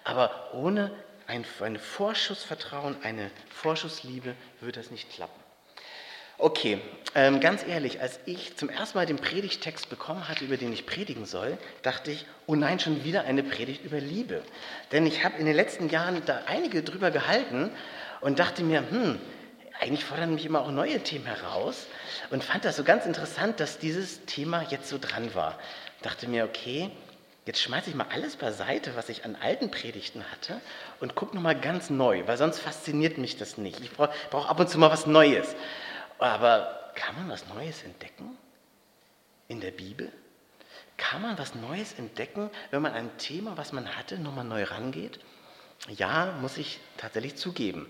Aber 0.04 0.54
ohne 0.54 0.92
ein, 1.28 1.44
ein 1.62 1.80
Vorschussvertrauen, 1.80 2.96
eine 3.04 3.32
Vorschussliebe 3.50 4.36
wird 4.60 4.78
das 4.78 4.92
nicht 4.92 5.10
klappen. 5.12 5.42
Okay, 6.38 6.80
ähm, 7.14 7.40
ganz 7.40 7.64
ehrlich, 7.68 8.02
als 8.02 8.20
ich 8.26 8.58
zum 8.58 8.70
ersten 8.70 8.98
Mal 8.98 9.06
den 9.06 9.18
Predigtext 9.18 9.90
bekommen 9.90 10.28
hatte, 10.28 10.44
über 10.44 10.58
den 10.58 10.74
ich 10.74 10.88
predigen 10.88 11.26
soll, 11.26 11.56
dachte 11.84 12.10
ich, 12.10 12.26
oh 12.48 12.56
nein, 12.56 12.80
schon 12.80 13.04
wieder 13.04 13.26
eine 13.26 13.44
Predigt 13.44 13.86
über 13.86 14.00
Liebe. 14.00 14.42
Denn 14.92 15.06
ich 15.06 15.24
habe 15.24 15.38
in 15.38 15.46
den 15.46 15.56
letzten 15.56 15.90
Jahren 15.90 16.24
da 16.26 16.42
einige 16.48 16.82
drüber 16.82 17.12
gehalten 17.12 17.70
und 18.22 18.40
dachte 18.40 18.64
mir, 18.64 18.84
hm, 18.90 19.20
eigentlich 19.82 20.06
fordern 20.06 20.36
mich 20.36 20.46
immer 20.46 20.62
auch 20.62 20.70
neue 20.70 21.02
Themen 21.02 21.26
heraus 21.26 21.88
und 22.30 22.44
fand 22.44 22.66
das 22.66 22.76
so 22.76 22.84
ganz 22.84 23.08
interessant, 23.08 23.60
dass 23.60 23.80
dieses 23.80 24.26
Thema 24.26 24.62
jetzt 24.70 24.88
so 24.88 25.00
dran 25.00 25.34
war. 25.34 25.58
Dachte 26.04 26.28
mir, 26.28 26.46
okay, 26.46 26.92
jetzt 27.48 27.62
schmeiße 27.62 27.90
ich 27.90 27.96
mal 27.96 28.06
alles 28.12 28.36
beiseite, 28.36 28.96
was 28.96 29.10
ich 29.10 29.26
an 29.26 29.36
alten 29.36 29.72
Predigten 29.72 30.24
hatte 30.32 30.62
und 31.00 31.16
gucke 31.16 31.36
nochmal 31.36 31.60
ganz 31.60 31.90
neu, 31.90 32.28
weil 32.28 32.38
sonst 32.38 32.60
fasziniert 32.60 33.18
mich 33.18 33.38
das 33.38 33.58
nicht. 33.58 33.80
Ich 33.80 33.92
brauche 33.92 34.14
brauch 34.30 34.48
ab 34.48 34.60
und 34.60 34.70
zu 34.70 34.78
mal 34.78 34.92
was 34.92 35.08
Neues. 35.08 35.56
Aber 36.20 36.92
kann 36.94 37.16
man 37.16 37.30
was 37.30 37.48
Neues 37.48 37.82
entdecken 37.82 38.38
in 39.48 39.62
der 39.62 39.72
Bibel? 39.72 40.12
Kann 40.98 41.24
man 41.24 41.40
was 41.40 41.56
Neues 41.56 41.94
entdecken, 41.94 42.52
wenn 42.70 42.84
man 42.84 42.94
ein 42.94 43.18
Thema, 43.18 43.58
was 43.58 43.74
man 43.74 43.98
hatte, 43.98 44.20
nochmal 44.20 44.46
neu 44.46 44.64
rangeht? 44.64 45.20
Ja, 45.90 46.38
muss 46.40 46.60
ich 46.60 46.80
tatsächlich 46.98 47.36
zugeben. 47.38 47.90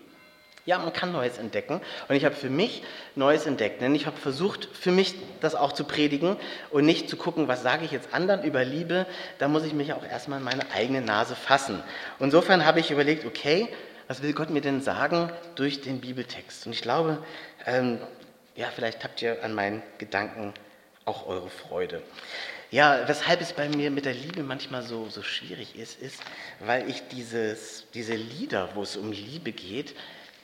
Ja, 0.65 0.77
man 0.77 0.93
kann 0.93 1.11
Neues 1.11 1.37
entdecken. 1.37 1.81
Und 2.07 2.15
ich 2.15 2.23
habe 2.23 2.35
für 2.35 2.49
mich 2.49 2.83
Neues 3.15 3.45
entdeckt. 3.45 3.81
Denn 3.81 3.95
ich 3.95 4.05
habe 4.05 4.17
versucht, 4.17 4.69
für 4.73 4.91
mich 4.91 5.15
das 5.39 5.55
auch 5.55 5.71
zu 5.71 5.83
predigen 5.83 6.37
und 6.69 6.85
nicht 6.85 7.09
zu 7.09 7.17
gucken, 7.17 7.47
was 7.47 7.63
sage 7.63 7.85
ich 7.85 7.91
jetzt 7.91 8.13
anderen 8.13 8.43
über 8.43 8.63
Liebe. 8.63 9.07
Da 9.39 9.47
muss 9.47 9.63
ich 9.63 9.73
mich 9.73 9.93
auch 9.93 10.03
erstmal 10.03 10.39
in 10.39 10.45
meine 10.45 10.71
eigene 10.71 11.01
Nase 11.01 11.35
fassen. 11.35 11.81
Und 12.19 12.25
insofern 12.25 12.65
habe 12.65 12.79
ich 12.79 12.91
überlegt, 12.91 13.25
okay, 13.25 13.69
was 14.07 14.21
will 14.21 14.33
Gott 14.33 14.49
mir 14.49 14.61
denn 14.61 14.81
sagen 14.81 15.31
durch 15.55 15.81
den 15.81 16.01
Bibeltext? 16.01 16.65
Und 16.65 16.73
ich 16.73 16.81
glaube, 16.81 17.17
ähm, 17.65 17.99
ja, 18.55 18.67
vielleicht 18.75 19.03
habt 19.03 19.21
ihr 19.21 19.43
an 19.43 19.53
meinen 19.53 19.81
Gedanken 19.97 20.53
auch 21.05 21.27
eure 21.27 21.49
Freude. 21.49 22.01
Ja, 22.69 23.07
weshalb 23.07 23.41
es 23.41 23.53
bei 23.53 23.67
mir 23.67 23.91
mit 23.91 24.05
der 24.05 24.13
Liebe 24.13 24.43
manchmal 24.43 24.81
so, 24.83 25.09
so 25.09 25.23
schwierig 25.23 25.75
ist, 25.75 26.01
ist, 26.01 26.21
weil 26.59 26.89
ich 26.89 27.07
dieses, 27.07 27.85
diese 27.93 28.15
Lieder, 28.15 28.69
wo 28.75 28.83
es 28.83 28.95
um 28.95 29.11
Liebe 29.11 29.51
geht, 29.51 29.93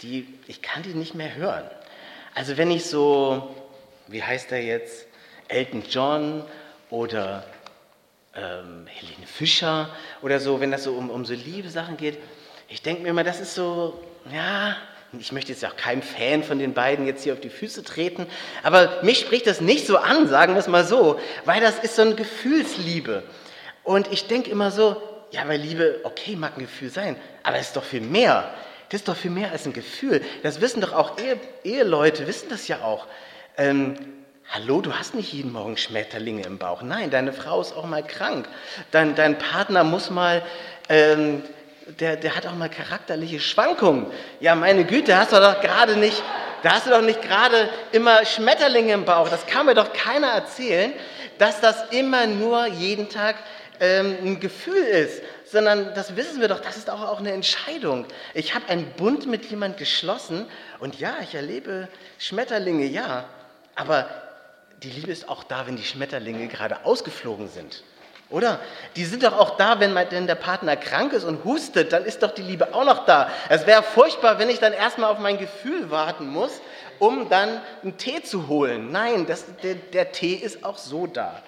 die, 0.01 0.27
ich 0.47 0.61
kann 0.61 0.83
die 0.83 0.93
nicht 0.93 1.15
mehr 1.15 1.35
hören. 1.35 1.63
Also 2.35 2.57
wenn 2.57 2.71
ich 2.71 2.85
so, 2.85 3.55
wie 4.07 4.23
heißt 4.23 4.51
er 4.51 4.61
jetzt, 4.61 5.07
Elton 5.47 5.83
John 5.89 6.43
oder 6.89 7.43
ähm, 8.35 8.85
Helene 8.87 9.25
Fischer 9.25 9.89
oder 10.21 10.39
so, 10.39 10.59
wenn 10.59 10.71
das 10.71 10.83
so 10.83 10.93
um, 10.93 11.09
um 11.09 11.25
so 11.25 11.33
Liebe-Sachen 11.33 11.97
geht, 11.97 12.17
ich 12.69 12.81
denke 12.81 13.03
mir 13.03 13.09
immer, 13.09 13.23
das 13.23 13.39
ist 13.39 13.55
so, 13.55 14.03
ja, 14.31 14.75
ich 15.17 15.31
möchte 15.31 15.53
jetzt 15.53 15.65
auch 15.65 15.77
keinem 15.77 16.01
Fan 16.01 16.43
von 16.43 16.59
den 16.59 16.73
beiden 16.73 17.07
jetzt 17.07 17.23
hier 17.23 17.33
auf 17.33 17.39
die 17.39 17.49
Füße 17.49 17.83
treten, 17.83 18.27
aber 18.61 19.01
mich 19.03 19.19
spricht 19.19 19.47
das 19.47 19.61
nicht 19.61 19.87
so 19.87 19.97
an, 19.97 20.27
sagen 20.27 20.53
wir 20.53 20.59
es 20.59 20.67
mal 20.67 20.83
so, 20.83 21.19
weil 21.45 21.61
das 21.61 21.79
ist 21.79 21.95
so 21.95 22.01
eine 22.01 22.15
Gefühlsliebe. 22.15 23.23
Und 23.83 24.11
ich 24.11 24.27
denke 24.27 24.51
immer 24.51 24.69
so, 24.69 25.01
ja, 25.31 25.47
weil 25.47 25.59
Liebe, 25.59 26.01
okay, 26.03 26.35
mag 26.35 26.57
ein 26.57 26.61
Gefühl 26.61 26.89
sein, 26.89 27.15
aber 27.43 27.57
es 27.57 27.67
ist 27.67 27.77
doch 27.77 27.83
viel 27.83 28.01
mehr. 28.01 28.53
Das 28.89 29.01
ist 29.01 29.07
doch 29.07 29.17
viel 29.17 29.31
mehr 29.31 29.51
als 29.51 29.65
ein 29.65 29.73
Gefühl. 29.73 30.21
Das 30.43 30.61
wissen 30.61 30.79
doch 30.81 30.93
auch 30.93 31.17
Ehe, 31.19 31.37
Eheleute, 31.63 32.25
wissen 32.25 32.47
das 32.49 32.67
ja 32.67 32.81
auch. 32.81 33.05
Ähm, 33.57 33.95
hallo, 34.49 34.79
du 34.79 34.93
hast 34.93 35.13
nicht 35.13 35.33
jeden 35.33 35.51
Morgen 35.51 35.75
Schmetterlinge 35.75 36.43
im 36.43 36.57
Bauch. 36.57 36.81
Nein, 36.81 37.09
deine 37.09 37.33
Frau 37.33 37.59
ist 37.59 37.75
auch 37.75 37.85
mal 37.85 38.03
krank. 38.03 38.47
Dein, 38.91 39.13
dein 39.15 39.37
Partner 39.37 39.83
muss 39.83 40.09
mal, 40.09 40.41
ähm, 40.87 41.43
der, 41.99 42.15
der 42.15 42.35
hat 42.35 42.47
auch 42.47 42.55
mal 42.55 42.69
charakterliche 42.69 43.41
Schwankungen. 43.41 44.07
Ja, 44.39 44.55
meine 44.55 44.85
Güte, 44.85 45.17
hast 45.17 45.33
du 45.33 45.37
doch 45.37 45.59
gerade 45.59 45.97
nicht, 45.97 46.23
da 46.63 46.71
hast 46.71 46.85
du 46.85 46.91
doch 46.91 47.01
nicht 47.01 47.21
gerade 47.21 47.69
immer 47.91 48.25
Schmetterlinge 48.25 48.93
im 48.93 49.03
Bauch. 49.03 49.27
Das 49.27 49.45
kann 49.47 49.65
mir 49.65 49.75
doch 49.75 49.91
keiner 49.91 50.27
erzählen, 50.27 50.93
dass 51.39 51.59
das 51.59 51.91
immer 51.91 52.25
nur 52.25 52.67
jeden 52.67 53.09
Tag 53.09 53.35
ähm, 53.79 54.17
ein 54.23 54.39
Gefühl 54.39 54.81
ist, 54.81 55.21
sondern 55.51 55.93
das 55.93 56.15
wissen 56.15 56.41
wir 56.41 56.47
doch, 56.47 56.59
das 56.59 56.77
ist 56.77 56.89
auch, 56.89 57.01
auch 57.01 57.19
eine 57.19 57.31
Entscheidung. 57.31 58.05
Ich 58.33 58.53
habe 58.53 58.67
einen 58.69 58.91
Bund 58.93 59.27
mit 59.27 59.45
jemand 59.45 59.77
geschlossen 59.77 60.45
und 60.79 60.99
ja, 60.99 61.15
ich 61.21 61.35
erlebe 61.35 61.87
Schmetterlinge, 62.19 62.85
ja, 62.85 63.25
aber 63.75 64.09
die 64.83 64.89
Liebe 64.89 65.11
ist 65.11 65.29
auch 65.29 65.43
da, 65.43 65.67
wenn 65.67 65.75
die 65.75 65.83
Schmetterlinge 65.83 66.47
gerade 66.47 66.85
ausgeflogen 66.85 67.49
sind. 67.49 67.83
Oder? 68.29 68.59
Die 68.97 69.05
sind 69.05 69.23
doch 69.23 69.37
auch 69.37 69.55
da, 69.57 69.79
wenn, 69.79 69.95
der 70.27 70.35
Partner 70.35 70.75
krank 70.75 71.13
ist 71.13 71.23
und 71.23 71.45
hustet, 71.45 71.93
dann 71.93 72.03
ist 72.03 72.23
doch 72.23 72.31
die 72.31 72.41
Liebe 72.41 72.73
auch 72.73 72.83
noch 72.83 73.05
da. 73.05 73.29
Es 73.47 73.65
wäre 73.65 73.83
furchtbar, 73.83 74.37
wenn 74.37 74.49
ich 74.49 74.59
dann 74.59 74.73
erstmal 74.73 75.09
auf 75.11 75.19
mein 75.19 75.37
Gefühl 75.37 75.89
warten 75.89 76.27
muss, 76.27 76.61
um 76.99 77.29
dann 77.29 77.61
einen 77.83 77.97
Tee 77.97 78.21
zu 78.21 78.47
holen. 78.47 78.91
Nein, 78.91 79.25
das, 79.27 79.45
der, 79.63 79.75
der 79.75 80.11
Tee 80.11 80.33
ist 80.33 80.65
auch 80.65 80.77
so 80.77 81.07
da. 81.07 81.41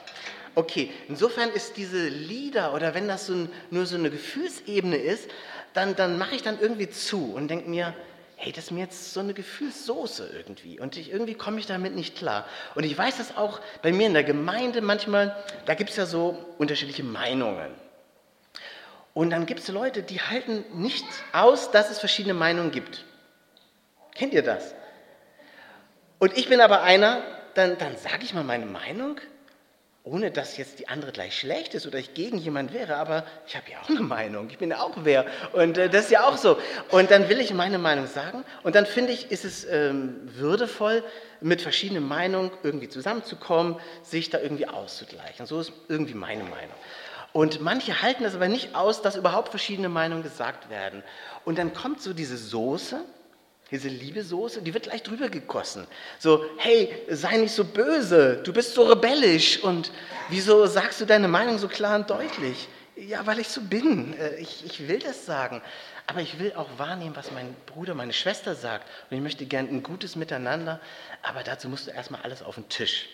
Okay, 0.59 0.91
insofern 1.07 1.51
ist 1.51 1.77
diese 1.77 2.09
Lieder 2.09 2.73
oder 2.73 2.93
wenn 2.93 3.07
das 3.07 3.27
so 3.27 3.33
ein, 3.33 3.49
nur 3.71 3.85
so 3.85 3.95
eine 3.95 4.09
Gefühlsebene 4.09 4.97
ist, 4.97 5.29
dann, 5.73 5.95
dann 5.95 6.17
mache 6.17 6.35
ich 6.35 6.41
dann 6.41 6.59
irgendwie 6.59 6.89
zu 6.89 7.31
und 7.33 7.47
denke 7.47 7.69
mir, 7.69 7.93
hey, 8.35 8.51
das 8.51 8.65
ist 8.65 8.71
mir 8.71 8.81
jetzt 8.81 9.13
so 9.13 9.21
eine 9.21 9.33
Gefühlssoße 9.33 10.29
irgendwie 10.35 10.77
und 10.77 10.97
ich, 10.97 11.13
irgendwie 11.13 11.35
komme 11.35 11.61
ich 11.61 11.65
damit 11.65 11.95
nicht 11.95 12.17
klar. 12.17 12.45
Und 12.75 12.83
ich 12.83 12.97
weiß 12.97 13.19
das 13.19 13.37
auch 13.37 13.61
bei 13.81 13.93
mir 13.93 14.07
in 14.07 14.13
der 14.13 14.25
Gemeinde 14.25 14.81
manchmal, 14.81 15.33
da 15.65 15.75
gibt 15.75 15.91
es 15.91 15.95
ja 15.95 16.05
so 16.05 16.37
unterschiedliche 16.57 17.03
Meinungen. 17.03 17.71
Und 19.13 19.29
dann 19.29 19.45
gibt 19.45 19.61
es 19.61 19.69
Leute, 19.69 20.03
die 20.03 20.19
halten 20.19 20.65
nicht 20.73 21.05
aus, 21.31 21.71
dass 21.71 21.89
es 21.89 21.99
verschiedene 21.99 22.33
Meinungen 22.33 22.71
gibt. 22.71 23.05
Kennt 24.13 24.33
ihr 24.33 24.43
das? 24.43 24.75
Und 26.19 26.37
ich 26.37 26.49
bin 26.49 26.59
aber 26.59 26.81
einer, 26.81 27.23
dann, 27.53 27.77
dann 27.77 27.95
sage 27.95 28.23
ich 28.23 28.33
mal 28.33 28.43
meine 28.43 28.65
Meinung 28.65 29.21
ohne 30.09 30.31
dass 30.31 30.57
jetzt 30.57 30.79
die 30.79 30.87
andere 30.87 31.11
gleich 31.11 31.37
schlecht 31.37 31.73
ist 31.75 31.85
oder 31.85 31.99
ich 31.99 32.13
gegen 32.13 32.37
jemand 32.37 32.73
wäre, 32.73 32.95
aber 32.95 33.25
ich 33.45 33.55
habe 33.55 33.69
ja 33.71 33.77
auch 33.81 33.89
eine 33.89 34.01
Meinung, 34.01 34.49
ich 34.49 34.57
bin 34.57 34.71
ja 34.71 34.81
auch 34.81 34.93
wer 35.03 35.25
und 35.53 35.77
äh, 35.77 35.89
das 35.89 36.05
ist 36.05 36.11
ja 36.11 36.27
auch 36.27 36.37
so. 36.37 36.57
Und 36.89 37.11
dann 37.11 37.29
will 37.29 37.39
ich 37.39 37.53
meine 37.53 37.77
Meinung 37.77 38.07
sagen 38.07 38.43
und 38.63 38.75
dann 38.75 38.85
finde 38.85 39.11
ich, 39.13 39.31
ist 39.31 39.45
es 39.45 39.65
ähm, 39.65 40.15
würdevoll, 40.23 41.03
mit 41.41 41.61
verschiedenen 41.61 42.05
Meinungen 42.05 42.51
irgendwie 42.63 42.89
zusammenzukommen, 42.89 43.77
sich 44.03 44.29
da 44.29 44.39
irgendwie 44.39 44.67
auszugleichen. 44.67 45.45
So 45.45 45.61
ist 45.61 45.71
irgendwie 45.87 46.13
meine 46.13 46.43
Meinung. 46.43 46.75
Und 47.31 47.61
manche 47.61 48.01
halten 48.01 48.23
das 48.23 48.35
aber 48.35 48.47
nicht 48.47 48.75
aus, 48.75 49.01
dass 49.01 49.15
überhaupt 49.15 49.49
verschiedene 49.49 49.87
Meinungen 49.87 50.23
gesagt 50.23 50.69
werden. 50.69 51.03
Und 51.45 51.57
dann 51.57 51.73
kommt 51.73 52.01
so 52.01 52.13
diese 52.13 52.37
Soße, 52.37 53.01
diese 53.71 53.87
Liebesoße, 53.87 54.61
die 54.61 54.73
wird 54.73 54.85
gleich 54.85 55.03
drüber 55.03 55.29
gegossen. 55.29 55.85
So, 56.17 56.43
hey, 56.57 56.95
sei 57.09 57.37
nicht 57.37 57.53
so 57.53 57.63
böse, 57.63 58.41
du 58.43 58.51
bist 58.51 58.73
so 58.73 58.83
rebellisch 58.83 59.63
und 59.63 59.91
wieso 60.29 60.65
sagst 60.65 61.01
du 61.01 61.05
deine 61.05 61.27
Meinung 61.27 61.57
so 61.57 61.67
klar 61.67 61.95
und 61.95 62.09
deutlich? 62.09 62.67
Ja, 62.95 63.25
weil 63.25 63.39
ich 63.39 63.47
so 63.47 63.61
bin. 63.61 64.17
Äh, 64.17 64.35
ich, 64.35 64.65
ich 64.65 64.87
will 64.87 64.99
das 64.99 65.25
sagen. 65.25 65.61
Aber 66.05 66.21
ich 66.21 66.39
will 66.39 66.53
auch 66.53 66.67
wahrnehmen, 66.77 67.15
was 67.15 67.31
mein 67.31 67.55
Bruder, 67.65 67.93
meine 67.93 68.13
Schwester 68.13 68.55
sagt. 68.55 68.87
Und 69.09 69.15
ich 69.15 69.23
möchte 69.23 69.45
gern 69.45 69.69
ein 69.69 69.83
gutes 69.83 70.15
Miteinander. 70.15 70.81
Aber 71.21 71.43
dazu 71.43 71.69
musst 71.69 71.87
du 71.87 71.91
erstmal 71.91 72.21
alles 72.23 72.41
auf 72.41 72.55
den 72.55 72.67
Tisch. 72.67 73.07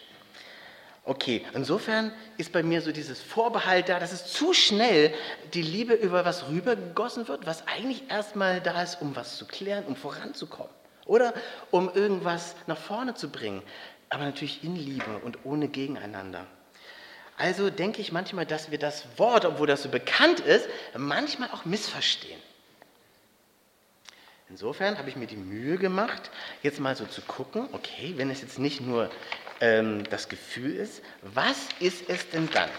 Okay, 1.07 1.45
insofern 1.53 2.12
ist 2.38 2.51
bei 2.51 2.63
mir 2.63 2.81
so 2.81 2.91
dieses 2.91 3.21
Vorbehalt 3.21 3.89
da, 3.89 4.00
dass 4.00 4.12
es 4.12 4.25
zu 4.25 4.53
schnell 4.53 5.13
die 5.53 5.62
Liebe 5.62 5.93
über 5.93 6.25
was 6.25 6.47
rübergegossen 6.50 7.27
wird, 7.27 7.45
was 7.45 7.67
eigentlich 7.67 8.09
erstmal 8.09 8.59
da 8.59 8.81
ist, 8.81 9.01
um 9.01 9.15
was 9.15 9.38
zu 9.38 9.45
klären, 9.45 9.85
um 9.85 9.95
voranzukommen. 9.95 10.71
Oder 11.05 11.35
um 11.69 11.93
irgendwas 11.93 12.55
nach 12.65 12.79
vorne 12.79 13.13
zu 13.13 13.29
bringen. 13.29 13.62
Aber 14.09 14.24
natürlich 14.24 14.63
in 14.63 14.75
Liebe 14.75 15.19
und 15.24 15.45
ohne 15.45 15.67
Gegeneinander. 15.67 16.47
Also 17.38 17.69
denke 17.69 18.01
ich 18.01 18.12
manchmal, 18.12 18.47
dass 18.47 18.71
wir 18.71 18.79
das 18.79 19.05
Wort, 19.17 19.45
obwohl 19.45 19.67
das 19.67 19.83
so 19.83 19.89
bekannt 19.89 20.39
ist, 20.39 20.67
manchmal 20.97 21.51
auch 21.51 21.65
missverstehen. 21.65 22.41
Insofern 24.50 24.97
habe 24.97 25.09
ich 25.09 25.15
mir 25.15 25.27
die 25.27 25.35
Mühe 25.35 25.77
gemacht, 25.77 26.31
jetzt 26.63 26.79
mal 26.79 26.95
so 26.95 27.05
zu 27.05 27.21
gucken, 27.21 27.67
okay, 27.74 28.13
wenn 28.15 28.31
es 28.31 28.41
jetzt 28.41 28.57
nicht 28.57 28.81
nur 28.81 29.12
ähm, 29.62 30.03
das 30.09 30.29
Gefühl 30.29 30.75
ist, 30.75 31.01
was 31.21 31.57
ist 31.79 32.09
es 32.09 32.29
denn 32.29 32.50
dann? 32.51 32.69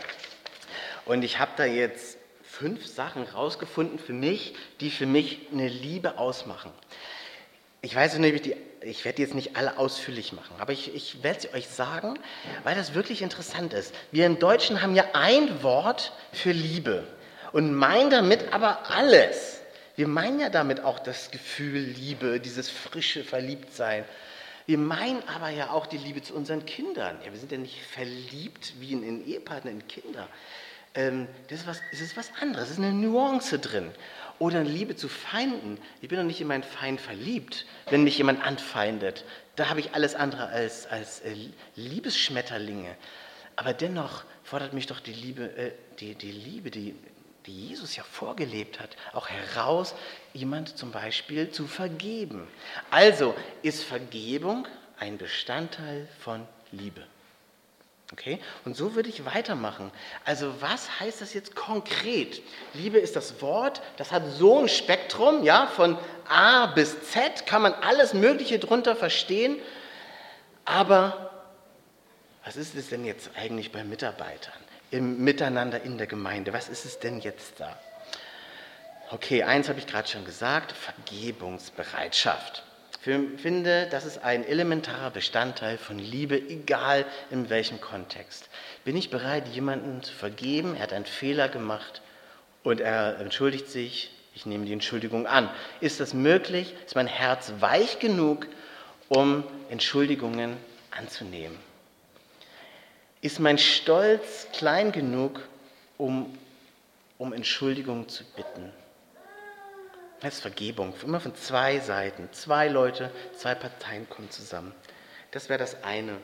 Und 1.05 1.23
ich 1.23 1.39
habe 1.39 1.53
da 1.57 1.65
jetzt 1.65 2.19
fünf 2.43 2.87
Sachen 2.87 3.25
rausgefunden 3.25 3.99
für 3.99 4.13
mich, 4.13 4.55
die 4.81 4.91
für 4.91 5.07
mich 5.07 5.41
eine 5.53 5.69
Liebe 5.69 6.19
ausmachen. 6.19 6.73
Ich 7.83 7.95
weiß 7.95 8.19
nicht, 8.19 8.47
die, 8.47 8.57
ich 8.81 9.05
werde 9.05 9.23
jetzt 9.23 9.35
nicht 9.35 9.57
alle 9.57 9.79
ausführlich 9.79 10.33
machen, 10.33 10.55
aber 10.59 10.73
ich, 10.73 10.95
ich 10.95 11.23
werde 11.23 11.41
sie 11.41 11.55
euch 11.55 11.69
sagen, 11.69 12.19
weil 12.65 12.75
das 12.75 12.95
wirklich 12.95 13.23
interessant 13.23 13.73
ist. 13.73 13.95
Wir 14.11 14.27
im 14.27 14.39
Deutschen 14.39 14.83
haben 14.83 14.95
ja 14.95 15.05
ein 15.13 15.63
Wort 15.63 16.13
für 16.33 16.53
Liebe 16.53 17.05
und 17.53 17.75
meinen 17.75 18.11
damit 18.11 18.53
aber 18.53 18.91
alles. 18.91 19.61
Wir 19.95 20.09
meinen 20.09 20.41
ja 20.41 20.51
damit 20.51 20.81
auch 20.81 20.99
das 20.99 21.31
Gefühl 21.31 21.79
Liebe, 21.79 22.41
dieses 22.41 22.69
frische 22.69 23.25
Verliebtsein. 23.25 24.05
Wir 24.67 24.79
meinen 24.79 25.23
aber 25.29 25.51
ja 25.51 25.71
auch 25.71 25.87
die 25.87 25.99
Liebe 25.99 26.23
zu 26.23 26.35
unseren 26.35 26.67
Kindern. 26.67 27.17
Ja, 27.25 27.33
wir 27.33 27.39
sind 27.39 27.53
ja 27.53 27.59
nicht 27.59 27.81
verliebt 27.81 28.75
wie 28.81 28.93
in, 28.93 29.03
in 29.03 29.27
Ehepartner, 29.27 29.71
in 29.71 29.87
Kinder. 29.87 30.29
Ähm, 30.95 31.29
das, 31.49 31.61
ist 31.61 31.67
was, 31.67 31.81
das 31.93 32.01
ist 32.01 32.17
was 32.17 32.31
anderes, 32.41 32.65
es 32.65 32.79
ist 32.79 32.85
eine 32.85 32.93
Nuance 32.93 33.59
drin. 33.59 33.91
Oder 34.39 34.65
Liebe 34.65 34.97
zu 34.97 35.09
Feinden. 35.09 35.79
Ich 36.03 36.09
bin 36.09 36.19
doch 36.19 36.25
nicht 36.25 36.41
in 36.41 36.49
meinen 36.49 36.63
Feind 36.65 37.01
verliebt, 37.01 37.65
wenn 37.91 38.05
mich 38.05 38.19
jemand 38.19 38.45
anfeindet. 38.45 39.25
Da 39.55 39.71
habe 39.71 39.81
ich 39.81 39.95
alles 39.95 40.15
andere 40.15 40.49
als, 40.49 40.87
als 40.87 41.21
äh, 41.21 41.35
Liebesschmetterlinge. 41.77 42.95
Aber 43.55 43.73
dennoch 43.73 44.25
fordert 44.43 44.75
mich 44.75 44.87
doch 44.87 45.01
die 45.01 45.13
Liebe, 45.13 45.57
äh, 45.57 45.73
die, 46.01 46.15
die 46.15 46.33
Liebe, 46.33 46.71
die, 46.71 46.95
die 47.47 47.69
Jesus 47.69 47.97
ja 47.97 48.03
vorgelebt 48.03 48.81
hat, 48.81 48.97
auch 49.13 49.29
heraus, 49.29 49.95
jemand 50.33 50.77
zum 50.77 50.91
Beispiel 50.91 51.51
zu 51.51 51.67
vergeben. 51.67 52.49
Also 52.91 53.35
ist 53.63 53.85
Vergebung 53.85 54.67
ein 54.99 55.19
Bestandteil 55.19 56.09
von 56.21 56.47
Liebe. 56.73 57.07
Okay? 58.13 58.39
Und 58.65 58.77
so 58.77 58.95
würde 58.95 59.09
ich 59.09 59.25
weitermachen. 59.25 59.91
Also 60.25 60.61
was 60.61 61.01
heißt 61.01 61.21
das 61.21 61.35
jetzt 61.35 61.57
konkret? 61.57 62.41
Liebe 62.73 62.99
ist 62.99 63.17
das 63.17 63.41
Wort, 63.43 63.83
das 63.97 64.13
hat 64.13 64.23
so 64.31 64.61
ein 64.61 64.69
Spektrum, 64.69 65.43
ja, 65.43 65.67
von 65.67 65.99
A 66.29 66.67
bis 66.67 67.11
Z 67.11 67.47
kann 67.47 67.63
man 67.63 67.75
alles 67.75 68.15
Mögliche 68.15 68.59
drunter 68.59 68.95
verstehen. 68.95 69.59
Aber 70.65 71.31
was 72.45 72.57
ist 72.57 72.77
es 72.77 72.91
denn 72.91 73.05
jetzt 73.05 73.31
eigentlich 73.37 73.73
bei 73.73 73.83
Mitarbeitern, 73.83 74.55
im 74.91 75.25
Miteinander 75.25 75.83
in 75.83 75.99
der 75.99 76.07
Gemeinde? 76.07 76.53
Was 76.53 76.69
ist 76.69 76.85
es 76.85 76.99
denn 76.99 77.21
jetzt 77.21 77.61
da? 77.61 77.79
Okay, 79.11 79.45
eins 79.45 79.69
habe 79.69 79.79
ich 79.79 79.87
gerade 79.87 80.09
schon 80.09 80.25
gesagt, 80.25 80.73
Vergebungsbereitschaft. 80.73 82.65
Ich 82.93 83.41
finde, 83.41 83.87
das 83.89 84.05
ist 84.05 84.25
ein 84.25 84.45
elementarer 84.45 85.11
Bestandteil 85.11 85.79
von 85.79 85.97
Liebe, 85.97 86.37
egal 86.37 87.05
in 87.31 87.49
welchem 87.49 87.81
Kontext. 87.81 88.49
Bin 88.85 88.97
ich 88.97 89.11
bereit, 89.11 89.47
jemanden 89.47 90.03
zu 90.03 90.13
vergeben? 90.13 90.75
Er 90.75 90.83
hat 90.83 90.93
einen 90.93 91.07
Fehler 91.07 91.49
gemacht 91.49 92.03
und 92.65 92.81
er 92.81 93.21
entschuldigt 93.21 93.69
sich. 93.69 94.11
Ich 94.35 94.45
nehme 94.45 94.67
die 94.67 94.73
Entschuldigung 94.73 95.29
an. 95.29 95.49
Ist 95.81 96.01
das 96.01 96.15
möglich? 96.15 96.75
Ist 96.85 96.97
mein 96.97 97.07
Herz 97.07 97.53
weich 97.61 98.01
genug, 98.01 98.49
um 99.09 99.45
Entschuldigungen 99.71 100.57
anzunehmen? 100.91 101.57
Ist 103.27 103.41
mein 103.41 103.59
Stolz 103.59 104.47
klein 104.53 104.93
genug, 104.93 105.41
um, 105.99 106.39
um 107.19 107.33
Entschuldigung 107.33 108.09
zu 108.09 108.23
bitten? 108.23 108.73
Das 110.21 110.35
ist 110.35 110.43
Vergebung, 110.43 110.95
immer 111.03 111.19
von 111.19 111.35
zwei 111.35 111.81
Seiten. 111.81 112.29
Zwei 112.31 112.69
Leute, 112.69 113.11
zwei 113.37 113.57
Parteien 113.57 114.09
kommen 114.09 114.31
zusammen. 114.31 114.73
Das 115.33 115.49
wäre 115.49 115.59
das 115.59 115.83
eine. 115.83 116.19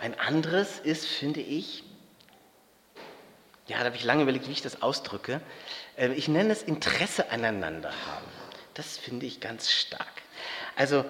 Ein 0.00 0.18
anderes 0.18 0.78
ist, 0.78 1.04
finde 1.04 1.40
ich, 1.40 1.84
ja, 3.66 3.80
da 3.80 3.84
habe 3.84 3.96
ich 3.96 4.04
lange 4.04 4.22
überlegt, 4.22 4.48
wie 4.48 4.52
ich 4.52 4.62
das 4.62 4.80
ausdrücke. 4.80 5.42
Äh, 5.98 6.14
ich 6.14 6.28
nenne 6.28 6.50
es 6.50 6.62
Interesse 6.62 7.30
aneinander 7.30 7.92
haben. 8.06 8.32
Das 8.72 8.96
finde 8.96 9.26
ich 9.26 9.40
ganz 9.40 9.70
stark. 9.70 10.22
Also, 10.76 11.04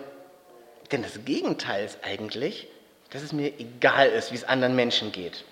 denn 0.90 1.04
das 1.04 1.24
Gegenteil 1.24 1.84
ist 1.84 1.98
eigentlich, 2.02 2.66
dass 3.14 3.22
es 3.22 3.32
mir 3.32 3.52
egal 3.60 4.08
ist, 4.08 4.32
wie 4.32 4.36
es 4.36 4.42
anderen 4.44 4.74
Menschen 4.74 5.12
geht. 5.12 5.44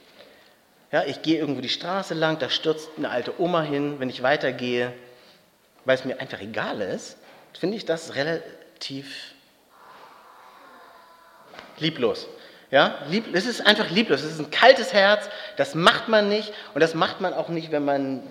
Ja, 0.90 1.04
ich 1.04 1.22
gehe 1.22 1.38
irgendwo 1.38 1.60
die 1.60 1.68
Straße 1.68 2.12
lang, 2.12 2.38
da 2.40 2.50
stürzt 2.50 2.90
eine 2.98 3.08
alte 3.08 3.40
Oma 3.40 3.62
hin, 3.62 4.00
wenn 4.00 4.10
ich 4.10 4.22
weitergehe, 4.22 4.92
weil 5.84 5.94
es 5.94 6.04
mir 6.04 6.20
einfach 6.20 6.40
egal 6.40 6.80
ist, 6.80 7.16
finde 7.58 7.76
ich 7.76 7.86
das 7.86 8.16
relativ 8.16 9.32
lieblos. 11.78 12.26
Ja, 12.72 12.98
lieb, 13.08 13.32
es 13.32 13.46
ist 13.46 13.64
einfach 13.64 13.90
lieblos. 13.90 14.22
Es 14.22 14.32
ist 14.32 14.40
ein 14.40 14.50
kaltes 14.50 14.92
Herz. 14.92 15.28
Das 15.56 15.74
macht 15.76 16.08
man 16.08 16.28
nicht. 16.28 16.52
Und 16.74 16.80
das 16.80 16.94
macht 16.94 17.20
man 17.20 17.32
auch 17.32 17.48
nicht, 17.48 17.70
wenn 17.70 17.84
man, 17.84 18.22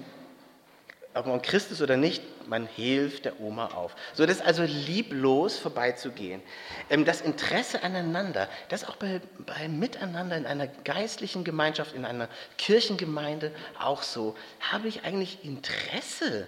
ob 1.14 1.26
man 1.26 1.42
Christ 1.42 1.72
ist 1.72 1.82
oder 1.82 1.98
nicht, 1.98 2.24
man 2.48 2.68
hilft 2.68 3.26
der 3.26 3.40
Oma 3.42 3.68
auf. 3.68 3.96
So, 4.14 4.26
das 4.26 4.38
ist 4.38 4.46
also 4.46 4.64
lieblos 4.64 5.58
vorbeizugehen. 5.58 6.42
Ähm, 6.90 7.04
das 7.06 7.22
Interesse 7.22 7.84
aneinander, 7.84 8.48
das 8.70 8.86
auch 8.86 8.96
bei, 8.96 9.22
bei 9.46 9.68
Miteinander 9.68 10.38
in 10.38 10.46
einer 10.46 10.68
geistlichen 10.68 11.44
Gemeinschaft, 11.44 11.94
in 11.94 12.06
einer 12.06 12.30
Kirchengemeinde 12.58 13.54
auch 13.80 14.04
so. 14.04 14.38
Habe 14.60 14.88
ich 14.88 15.04
eigentlich 15.04 15.44
Interesse 15.44 16.48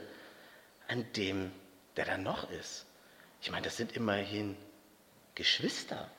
an 0.87 1.05
dem, 1.15 1.51
der 1.97 2.05
da 2.05 2.17
noch 2.17 2.49
ist. 2.51 2.85
Ich 3.41 3.51
meine, 3.51 3.63
das 3.63 3.75
sind 3.75 3.91
immerhin 3.93 4.55
Geschwister. 5.35 6.09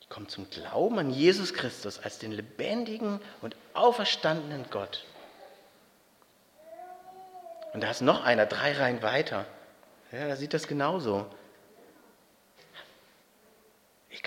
Ich 0.00 0.08
komme 0.08 0.28
zum 0.28 0.48
Glauben 0.48 0.98
an 0.98 1.10
Jesus 1.10 1.52
Christus 1.52 1.98
als 1.98 2.18
den 2.18 2.32
lebendigen 2.32 3.20
und 3.42 3.56
auferstandenen 3.74 4.64
Gott. 4.70 5.04
Und 7.72 7.82
da 7.82 7.90
ist 7.90 8.00
noch 8.00 8.24
einer, 8.24 8.46
drei 8.46 8.72
Reihen 8.72 9.02
weiter. 9.02 9.46
Ja, 10.12 10.28
da 10.28 10.36
sieht 10.36 10.54
das 10.54 10.68
genauso. 10.68 11.26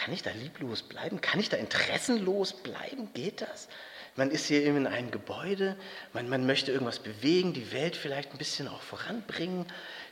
Kann 0.09 0.13
ich 0.13 0.23
da 0.23 0.31
lieblos 0.31 0.81
bleiben? 0.83 1.21
Kann 1.21 1.39
ich 1.39 1.49
da 1.49 1.57
interessenlos 1.57 2.53
bleiben? 2.53 3.13
Geht 3.13 3.41
das? 3.41 3.67
Man 4.15 4.31
ist 4.31 4.47
hier 4.47 4.63
eben 4.63 4.77
in 4.77 4.87
einem 4.87 5.11
Gebäude, 5.11 5.75
man, 6.13 6.27
man 6.27 6.45
möchte 6.45 6.71
irgendwas 6.71 6.99
bewegen, 6.99 7.53
die 7.53 7.71
Welt 7.71 7.95
vielleicht 7.95 8.31
ein 8.31 8.37
bisschen 8.37 8.67
auch 8.67 8.81
voranbringen, 8.81 9.65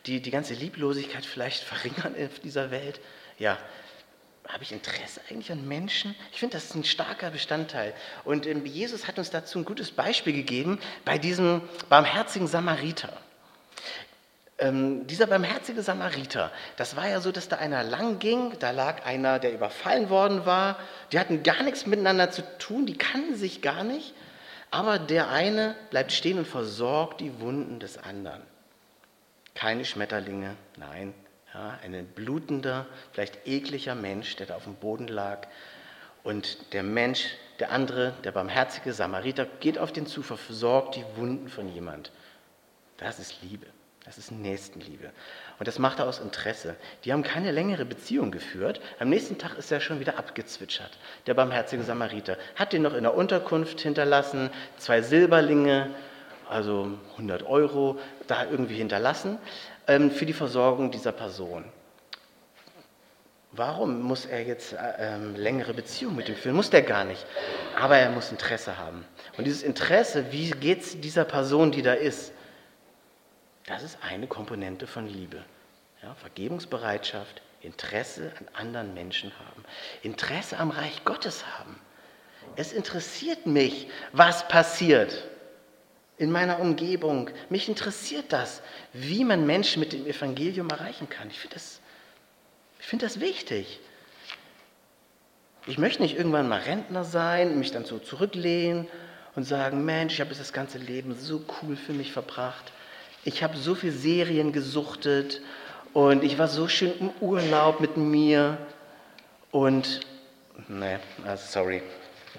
die, 0.06 0.22
die 0.22 0.30
ganze 0.30 0.54
Lieblosigkeit 0.54 1.26
vielleicht 1.26 1.64
verringern 1.64 2.16
auf 2.16 2.40
dieser 2.40 2.70
Welt. 2.70 3.00
Ja, 3.40 3.58
habe 4.48 4.64
ich 4.64 4.72
Interesse 4.72 5.22
eigentlich 5.30 5.52
an 5.52 5.68
Menschen? 5.68 6.16
Ich 6.32 6.40
finde, 6.40 6.54
das 6.56 6.66
ist 6.66 6.76
ein 6.76 6.84
starker 6.84 7.32
Bestandteil. 7.32 7.94
Und 8.24 8.46
ähm, 8.46 8.66
Jesus 8.66 9.08
hat 9.08 9.18
uns 9.20 9.30
dazu 9.30 9.60
ein 9.60 9.66
gutes 9.66 9.92
Beispiel 9.92 10.34
gegeben 10.34 10.80
bei 11.06 11.18
diesem 11.18 11.62
barmherzigen 11.90 12.48
Samariter. 12.48 13.12
Ähm, 14.60 15.06
dieser 15.06 15.28
barmherzige 15.28 15.84
Samariter, 15.84 16.52
das 16.78 16.96
war 16.96 17.08
ja 17.08 17.22
so, 17.22 17.32
dass 17.32 17.48
da 17.48 17.58
einer 17.58 17.84
lang 17.84 18.18
ging, 18.18 18.58
da 18.58 18.72
lag 18.72 19.06
einer, 19.06 19.38
der 19.38 19.54
überfallen 19.54 20.10
worden 20.10 20.48
war, 20.48 20.80
die 21.12 21.20
hatten 21.20 21.44
gar 21.44 21.62
nichts 21.62 21.86
miteinander 21.86 22.32
zu 22.32 22.42
tun, 22.58 22.88
die 22.88 22.98
kannten 22.98 23.36
sich 23.36 23.62
gar 23.62 23.84
nicht, 23.84 24.16
aber 24.72 24.98
der 24.98 25.30
eine 25.30 25.76
bleibt 25.92 26.12
stehen 26.12 26.40
und 26.40 26.48
versorgt 26.48 27.22
die 27.22 27.40
Wunden 27.40 27.80
des 27.80 28.00
anderen. 28.00 28.42
Keine 29.54 29.86
Schmetterlinge, 29.86 30.56
nein, 30.76 31.14
ja, 31.54 31.80
ein 31.84 32.08
blutender, 32.08 32.86
vielleicht 33.12 33.48
ekliger 33.48 33.96
Mensch, 33.96 34.36
der 34.36 34.48
da 34.48 34.56
auf 34.56 34.66
dem 34.66 34.76
Boden 34.76 35.08
lag. 35.08 35.48
Und 36.24 36.74
der 36.74 36.84
Mensch, 36.84 37.36
der 37.60 37.72
andere, 37.72 38.14
der 38.24 38.32
barmherzige 38.32 38.94
Samariter, 38.94 39.46
geht 39.60 39.78
auf 39.78 39.92
den 39.92 40.08
zu, 40.08 40.24
versorgt 40.24 40.96
die 40.96 41.06
Wunden 41.16 41.48
von 41.48 41.74
jemand. 41.74 42.12
Das 42.98 43.20
ist 43.20 43.42
Liebe. 43.42 43.68
Das 44.04 44.18
ist 44.18 44.32
Nächstenliebe. 44.32 45.12
Und 45.60 45.68
das 45.68 45.80
macht 45.80 46.00
er 46.00 46.08
aus 46.08 46.20
Interesse. 46.20 46.78
Die 47.04 47.12
haben 47.12 47.24
keine 47.24 47.52
längere 47.52 47.84
Beziehung 47.84 48.32
geführt. 48.32 48.80
Am 49.00 49.10
nächsten 49.10 49.38
Tag 49.38 49.58
ist 49.58 49.70
er 49.70 49.82
schon 49.82 50.00
wieder 50.00 50.18
abgezwitschert. 50.18 50.92
Der 51.26 51.34
barmherzige 51.34 51.84
Samariter 51.84 52.38
hat 52.56 52.74
ihn 52.74 52.84
noch 52.84 52.94
in 52.94 53.04
der 53.04 53.16
Unterkunft 53.16 53.82
hinterlassen, 53.82 54.50
zwei 54.78 55.02
Silberlinge, 55.02 55.90
also 56.50 56.98
100 57.18 57.44
Euro, 57.44 58.00
da 58.28 58.46
irgendwie 58.46 58.76
hinterlassen 58.76 59.40
ähm, 59.88 60.12
für 60.12 60.26
die 60.26 60.34
Versorgung 60.34 60.92
dieser 60.92 61.12
Person. 61.12 61.66
Warum 63.54 64.02
muss 64.02 64.26
er 64.26 64.44
jetzt 64.44 64.74
äh, 64.74 64.78
ähm, 65.00 65.36
längere 65.36 65.74
Beziehung 65.74 66.16
mit 66.16 66.30
ihm 66.30 66.36
führen? 66.36 66.56
Muss 66.56 66.70
der 66.70 66.84
gar 66.84 67.06
nicht. 67.06 67.26
Aber 67.76 67.98
er 67.98 68.12
muss 68.12 68.32
Interesse 68.32 68.78
haben. 68.78 69.06
Und 69.38 69.46
dieses 69.46 69.64
Interesse, 69.64 70.32
wie 70.32 70.52
geht 70.52 70.82
es 70.82 71.00
dieser 71.00 71.26
Person, 71.26 71.72
die 71.72 71.82
da 71.82 71.94
ist? 71.94 72.34
Das 73.66 73.84
ist 73.84 73.98
eine 74.02 74.28
Komponente 74.28 74.86
von 74.86 75.08
Liebe. 75.08 75.44
Ja, 76.04 76.14
Vergebungsbereitschaft, 76.16 77.42
Interesse 77.62 78.32
an 78.40 78.68
anderen 78.68 78.94
Menschen 78.94 79.32
haben, 79.40 79.64
Interesse 80.04 80.58
am 80.58 80.70
Reich 80.70 81.04
Gottes 81.04 81.44
haben. 81.58 81.80
Es 82.56 82.72
interessiert 82.72 83.46
mich, 83.46 83.90
was 84.12 84.48
passiert 84.48 85.28
in 86.18 86.32
meiner 86.32 86.60
Umgebung. 86.60 87.30
Mich 87.50 87.70
interessiert 87.70 88.26
das, 88.30 88.62
wie 88.94 89.24
man 89.24 89.46
Menschen 89.46 89.80
mit 89.80 89.94
dem 89.94 90.06
Evangelium 90.06 90.70
erreichen 90.70 91.10
kann. 91.10 91.30
Ich 91.30 91.40
finde 91.40 91.56
das, 91.56 91.80
find 92.80 93.04
das 93.04 93.20
wichtig. 93.20 93.80
Ich 95.68 95.78
möchte 95.78 96.02
nicht 96.02 96.18
irgendwann 96.18 96.48
mal 96.48 96.62
Rentner 96.62 97.04
sein, 97.04 97.60
mich 97.60 97.72
dann 97.72 97.86
so 97.86 98.00
zurücklehnen 98.00 98.88
und 99.36 99.44
sagen, 99.44 99.86
Mensch, 99.86 100.16
ich 100.16 100.22
habe 100.22 100.34
das 100.34 100.54
ganze 100.54 100.78
Leben 100.78 101.16
so 101.20 101.44
cool 101.62 101.76
für 101.76 101.94
mich 101.94 102.12
verbracht 102.12 102.72
ich 103.28 103.44
habe 103.44 103.58
so 103.58 103.76
viele 103.76 103.92
Serien 103.92 104.54
gesuchtet 104.54 105.42
und 105.92 106.24
ich 106.24 106.40
war 106.40 106.48
so 106.48 106.70
schön 106.70 106.94
im 106.98 107.10
Urlaub 107.20 107.82
mit 107.82 107.98
mir 107.98 108.58
und, 109.52 110.00
ne, 110.70 111.02
sorry, 111.36 111.82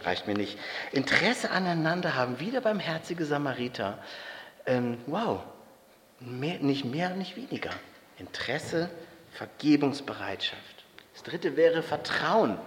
reicht 0.05 0.27
mir 0.27 0.35
nicht. 0.35 0.59
Interesse 0.93 1.51
aneinander 1.51 2.15
haben, 2.15 2.41
wieder 2.41 2.61
beim 2.61 2.81
herzige 2.81 3.25
Samariter. 3.25 3.99
Ähm, 4.67 4.99
wow, 5.07 5.41
mehr, 6.21 6.59
nicht 6.59 6.85
mehr, 6.85 7.11
nicht 7.11 7.37
weniger. 7.37 7.71
Interesse, 8.19 8.91
Vergebungsbereitschaft. 9.33 10.85
Das 11.15 11.23
dritte 11.23 11.57
wäre 11.57 11.83
Vertrauen. 11.83 12.59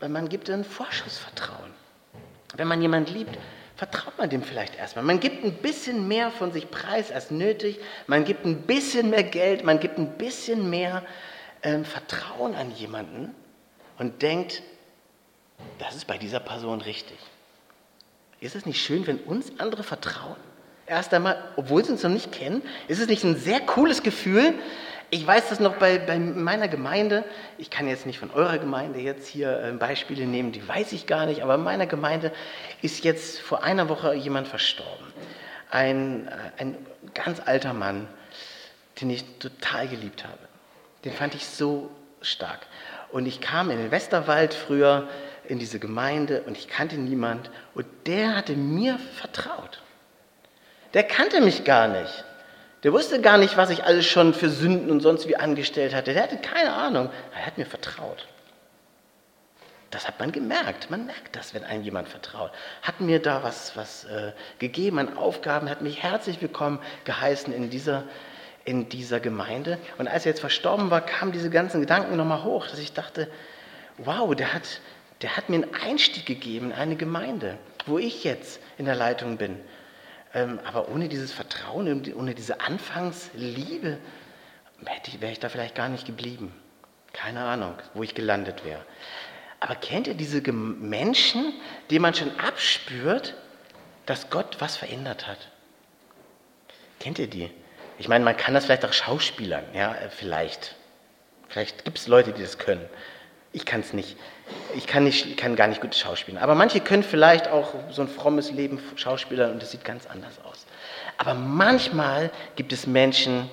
Weil 0.00 0.08
man 0.08 0.28
gibt 0.28 0.48
ein 0.50 0.64
Vorschussvertrauen. 0.64 1.72
Wenn 2.56 2.68
man 2.68 2.80
jemand 2.80 3.10
liebt, 3.10 3.38
vertraut 3.76 4.18
man 4.18 4.28
dem 4.28 4.42
vielleicht 4.42 4.76
erstmal. 4.76 5.04
Man 5.04 5.20
gibt 5.20 5.44
ein 5.44 5.54
bisschen 5.54 6.08
mehr 6.08 6.30
von 6.30 6.52
sich 6.52 6.70
preis 6.70 7.10
als 7.10 7.30
nötig, 7.30 7.78
man 8.06 8.24
gibt 8.24 8.44
ein 8.44 8.62
bisschen 8.62 9.10
mehr 9.10 9.22
Geld, 9.22 9.64
man 9.64 9.80
gibt 9.80 9.98
ein 9.98 10.18
bisschen 10.18 10.68
mehr 10.68 11.02
ähm, 11.62 11.84
Vertrauen 11.84 12.54
an 12.54 12.70
jemanden 12.72 13.34
und 13.98 14.22
denkt, 14.22 14.62
das 15.78 15.96
ist 15.96 16.06
bei 16.06 16.18
dieser 16.18 16.40
Person 16.40 16.80
richtig. 16.80 17.18
Ist 18.40 18.56
es 18.56 18.66
nicht 18.66 18.82
schön, 18.82 19.06
wenn 19.06 19.18
uns 19.18 19.52
andere 19.58 19.82
vertrauen? 19.82 20.36
Erst 20.86 21.14
einmal, 21.14 21.42
obwohl 21.56 21.84
sie 21.84 21.92
uns 21.92 22.02
noch 22.02 22.10
nicht 22.10 22.32
kennen, 22.32 22.62
ist 22.88 23.00
es 23.00 23.06
nicht 23.06 23.22
ein 23.22 23.36
sehr 23.36 23.60
cooles 23.60 24.02
Gefühl? 24.02 24.54
Ich 25.10 25.26
weiß 25.26 25.48
das 25.48 25.60
noch 25.60 25.76
bei, 25.76 25.98
bei 25.98 26.18
meiner 26.18 26.68
Gemeinde. 26.68 27.24
Ich 27.58 27.68
kann 27.68 27.88
jetzt 27.88 28.06
nicht 28.06 28.18
von 28.18 28.30
eurer 28.30 28.58
Gemeinde 28.58 29.00
jetzt 29.00 29.26
hier 29.28 29.60
äh, 29.60 29.72
Beispiele 29.72 30.24
nehmen, 30.26 30.52
die 30.52 30.66
weiß 30.66 30.92
ich 30.92 31.06
gar 31.06 31.26
nicht, 31.26 31.42
aber 31.42 31.56
in 31.56 31.62
meiner 31.62 31.86
Gemeinde 31.86 32.32
ist 32.80 33.04
jetzt 33.04 33.40
vor 33.40 33.62
einer 33.62 33.88
Woche 33.88 34.14
jemand 34.14 34.48
verstorben. 34.48 35.06
Ein, 35.70 36.28
äh, 36.28 36.62
ein 36.62 36.76
ganz 37.12 37.40
alter 37.44 37.74
Mann, 37.74 38.08
den 39.00 39.10
ich 39.10 39.24
total 39.38 39.88
geliebt 39.88 40.24
habe. 40.24 40.38
Den 41.04 41.12
fand 41.12 41.34
ich 41.34 41.46
so 41.46 41.90
stark. 42.22 42.60
Und 43.10 43.26
ich 43.26 43.40
kam 43.40 43.70
in 43.70 43.78
den 43.78 43.90
Westerwald 43.90 44.54
früher 44.54 45.08
in 45.50 45.58
diese 45.58 45.80
Gemeinde 45.80 46.42
und 46.42 46.56
ich 46.56 46.68
kannte 46.68 46.96
niemand 46.96 47.50
und 47.74 47.86
der 48.06 48.36
hatte 48.36 48.54
mir 48.54 48.98
vertraut. 49.16 49.82
Der 50.94 51.02
kannte 51.02 51.40
mich 51.40 51.64
gar 51.64 51.88
nicht. 51.88 52.24
Der 52.84 52.92
wusste 52.92 53.20
gar 53.20 53.36
nicht, 53.36 53.56
was 53.56 53.70
ich 53.70 53.84
alles 53.84 54.06
schon 54.06 54.32
für 54.32 54.48
Sünden 54.48 54.90
und 54.90 55.00
sonst 55.00 55.28
wie 55.28 55.36
angestellt 55.36 55.94
hatte. 55.94 56.14
Der 56.14 56.22
hatte 56.22 56.38
keine 56.38 56.72
Ahnung. 56.72 57.10
Er 57.34 57.46
hat 57.46 57.58
mir 57.58 57.66
vertraut. 57.66 58.26
Das 59.90 60.06
hat 60.06 60.20
man 60.20 60.30
gemerkt. 60.30 60.88
Man 60.88 61.06
merkt 61.06 61.34
das, 61.34 61.52
wenn 61.52 61.64
einem 61.64 61.82
jemand 61.82 62.08
vertraut. 62.08 62.52
Hat 62.82 63.00
mir 63.00 63.20
da 63.20 63.42
was, 63.42 63.76
was 63.76 64.04
äh, 64.04 64.32
gegeben 64.60 65.00
an 65.00 65.16
Aufgaben, 65.16 65.68
hat 65.68 65.82
mich 65.82 66.00
herzlich 66.02 66.40
willkommen 66.40 66.78
geheißen 67.04 67.52
in 67.52 67.70
dieser, 67.70 68.04
in 68.64 68.88
dieser 68.88 69.18
Gemeinde. 69.18 69.78
Und 69.98 70.06
als 70.06 70.24
er 70.24 70.30
jetzt 70.30 70.40
verstorben 70.40 70.90
war, 70.90 71.00
kamen 71.00 71.32
diese 71.32 71.50
ganzen 71.50 71.80
Gedanken 71.80 72.16
nochmal 72.16 72.44
hoch, 72.44 72.68
dass 72.68 72.78
ich 72.78 72.92
dachte, 72.92 73.28
wow, 73.98 74.34
der 74.34 74.54
hat, 74.54 74.80
der 75.22 75.36
hat 75.36 75.48
mir 75.48 75.56
einen 75.56 75.74
Einstieg 75.74 76.26
gegeben 76.26 76.70
in 76.70 76.76
eine 76.76 76.96
Gemeinde, 76.96 77.58
wo 77.86 77.98
ich 77.98 78.24
jetzt 78.24 78.60
in 78.78 78.86
der 78.86 78.94
Leitung 78.94 79.36
bin. 79.36 79.58
Ähm, 80.32 80.60
aber 80.64 80.88
ohne 80.88 81.08
dieses 81.08 81.32
Vertrauen, 81.32 82.12
ohne 82.14 82.34
diese 82.34 82.60
Anfangsliebe, 82.60 83.98
wäre 85.18 85.32
ich 85.32 85.40
da 85.40 85.48
vielleicht 85.48 85.74
gar 85.74 85.88
nicht 85.88 86.06
geblieben. 86.06 86.54
Keine 87.12 87.44
Ahnung, 87.44 87.74
wo 87.94 88.02
ich 88.02 88.14
gelandet 88.14 88.64
wäre. 88.64 88.84
Aber 89.58 89.74
kennt 89.74 90.06
ihr 90.06 90.14
diese 90.14 90.40
Menschen, 90.52 91.52
die 91.90 91.98
man 91.98 92.14
schon 92.14 92.38
abspürt, 92.38 93.34
dass 94.06 94.30
Gott 94.30 94.56
was 94.60 94.76
verändert 94.76 95.26
hat? 95.26 95.38
Kennt 96.98 97.18
ihr 97.18 97.26
die? 97.26 97.50
Ich 97.98 98.08
meine, 98.08 98.24
man 98.24 98.36
kann 98.36 98.54
das 98.54 98.64
vielleicht 98.64 98.84
auch 98.86 98.92
Schauspielern, 98.92 99.64
ja, 99.74 99.94
äh, 99.94 100.08
vielleicht. 100.08 100.76
Vielleicht 101.48 101.84
gibt 101.84 101.98
es 101.98 102.06
Leute, 102.06 102.32
die 102.32 102.42
das 102.42 102.56
können. 102.56 102.88
Ich 103.52 103.66
kann 103.66 103.80
es 103.80 103.92
nicht. 103.92 104.16
Ich 104.76 104.86
kann, 104.86 105.04
nicht, 105.04 105.36
kann 105.36 105.56
gar 105.56 105.66
nicht 105.66 105.80
gut 105.80 105.94
schauspielen. 105.94 106.40
Aber 106.40 106.54
manche 106.54 106.80
können 106.80 107.02
vielleicht 107.02 107.48
auch 107.48 107.74
so 107.90 108.02
ein 108.02 108.08
frommes 108.08 108.50
Leben 108.50 108.80
schauspielern 108.96 109.52
und 109.52 109.62
es 109.62 109.70
sieht 109.70 109.84
ganz 109.84 110.06
anders 110.06 110.34
aus. 110.44 110.66
Aber 111.18 111.34
manchmal 111.34 112.30
gibt 112.56 112.72
es 112.72 112.86
Menschen, 112.86 113.50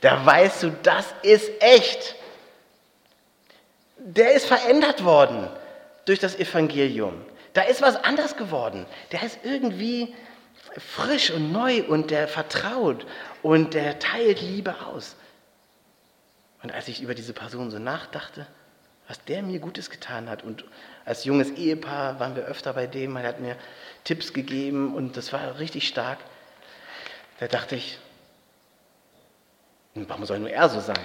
da 0.00 0.24
weißt 0.24 0.62
du, 0.62 0.70
das 0.82 1.06
ist 1.22 1.50
echt. 1.60 2.14
Der 3.96 4.32
ist 4.32 4.46
verändert 4.46 5.04
worden 5.04 5.48
durch 6.04 6.18
das 6.18 6.36
Evangelium. 6.36 7.24
Da 7.54 7.62
ist 7.62 7.82
was 7.82 7.96
anders 7.96 8.36
geworden. 8.36 8.86
Der 9.12 9.22
ist 9.22 9.40
irgendwie 9.42 10.14
frisch 10.76 11.30
und 11.30 11.50
neu 11.52 11.82
und 11.82 12.10
der 12.10 12.28
vertraut 12.28 13.06
und 13.42 13.74
der 13.74 13.98
teilt 13.98 14.40
Liebe 14.40 14.74
aus. 14.86 15.16
Und 16.62 16.72
als 16.72 16.88
ich 16.88 17.02
über 17.02 17.14
diese 17.14 17.32
Person 17.32 17.70
so 17.70 17.78
nachdachte, 17.78 18.46
was 19.08 19.24
der 19.24 19.42
mir 19.42 19.58
Gutes 19.58 19.88
getan 19.90 20.28
hat. 20.28 20.44
Und 20.44 20.64
als 21.04 21.24
junges 21.24 21.50
Ehepaar 21.50 22.20
waren 22.20 22.36
wir 22.36 22.44
öfter 22.44 22.74
bei 22.74 22.86
dem, 22.86 23.16
er 23.16 23.24
hat 23.24 23.40
mir 23.40 23.56
Tipps 24.04 24.32
gegeben 24.32 24.94
und 24.94 25.16
das 25.16 25.32
war 25.32 25.58
richtig 25.58 25.88
stark. 25.88 26.18
Da 27.40 27.48
dachte 27.48 27.74
ich, 27.74 27.98
warum 29.94 30.26
soll 30.26 30.38
nur 30.38 30.50
er 30.50 30.68
so 30.68 30.80
sein? 30.80 30.98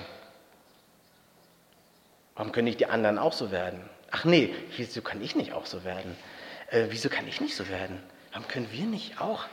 Warum 2.35 2.51
können 2.51 2.65
nicht 2.65 2.79
die 2.79 2.87
anderen 2.87 3.17
auch 3.17 3.33
so 3.33 3.51
werden? 3.51 3.89
Ach 4.11 4.25
nee, 4.25 4.53
wieso 4.75 5.01
kann 5.01 5.21
ich 5.21 5.35
nicht 5.35 5.53
auch 5.53 5.65
so 5.65 5.83
werden? 5.83 6.15
Äh, 6.71 6.87
wieso 6.89 7.09
kann 7.09 7.27
ich 7.27 7.39
nicht 7.39 7.55
so 7.55 7.69
werden? 7.69 8.01
Warum 8.31 8.47
können 8.47 8.71
wir 8.71 8.85
nicht 8.85 9.21
auch 9.21 9.45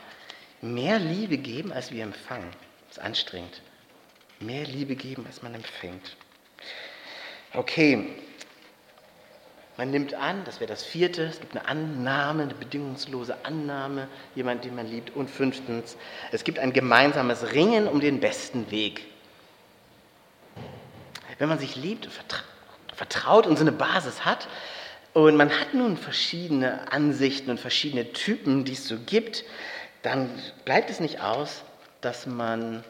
mehr 0.61 0.99
Liebe 0.99 1.37
geben, 1.37 1.71
als 1.71 1.91
wir 1.91 2.03
empfangen? 2.03 2.49
Das 2.89 2.97
ist 2.97 3.03
anstrengend. 3.03 3.61
Mehr 4.39 4.65
Liebe 4.65 4.95
geben, 4.95 5.25
als 5.27 5.41
man 5.41 5.53
empfängt. 5.53 6.15
Okay, 7.53 8.09
man 9.77 9.91
nimmt 9.91 10.13
an, 10.13 10.43
das 10.45 10.59
wäre 10.59 10.69
das 10.69 10.83
vierte, 10.83 11.23
es 11.23 11.39
gibt 11.39 11.55
eine 11.55 11.67
Annahme, 11.67 12.43
eine 12.43 12.53
bedingungslose 12.53 13.45
Annahme, 13.45 14.07
jemand, 14.35 14.63
den 14.63 14.75
man 14.75 14.87
liebt. 14.87 15.15
Und 15.15 15.29
fünftens, 15.29 15.97
es 16.31 16.43
gibt 16.43 16.59
ein 16.59 16.73
gemeinsames 16.73 17.53
Ringen 17.53 17.87
um 17.87 17.99
den 17.99 18.19
besten 18.19 18.69
Weg. 18.69 19.05
Wenn 21.39 21.49
man 21.49 21.57
sich 21.57 21.75
liebt 21.75 22.05
und 22.05 22.13
vertraut 22.93 23.47
und 23.47 23.57
so 23.57 23.63
eine 23.63 23.71
Basis 23.71 24.25
hat, 24.25 24.47
und 25.13 25.35
man 25.35 25.49
hat 25.49 25.73
nun 25.73 25.97
verschiedene 25.97 26.91
Ansichten 26.91 27.49
und 27.49 27.59
verschiedene 27.59 28.13
Typen, 28.13 28.63
die 28.63 28.73
es 28.73 28.87
so 28.87 28.97
gibt, 29.05 29.43
dann 30.03 30.29
bleibt 30.63 30.89
es 30.89 30.99
nicht 30.99 31.19
aus, 31.21 31.63
dass 31.99 32.25
man 32.25 32.83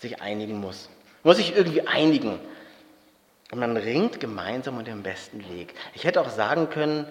sich 0.00 0.20
einigen 0.20 0.60
muss. 0.60 0.90
Man 1.22 1.30
muss 1.30 1.38
sich 1.38 1.56
irgendwie 1.56 1.86
einigen. 1.86 2.38
Und 3.50 3.60
man 3.60 3.76
ringt 3.76 4.20
gemeinsam 4.20 4.76
um 4.76 4.84
den 4.84 5.02
besten 5.02 5.48
Weg. 5.48 5.74
Ich 5.94 6.04
hätte 6.04 6.20
auch 6.20 6.28
sagen 6.28 6.68
können, 6.68 7.06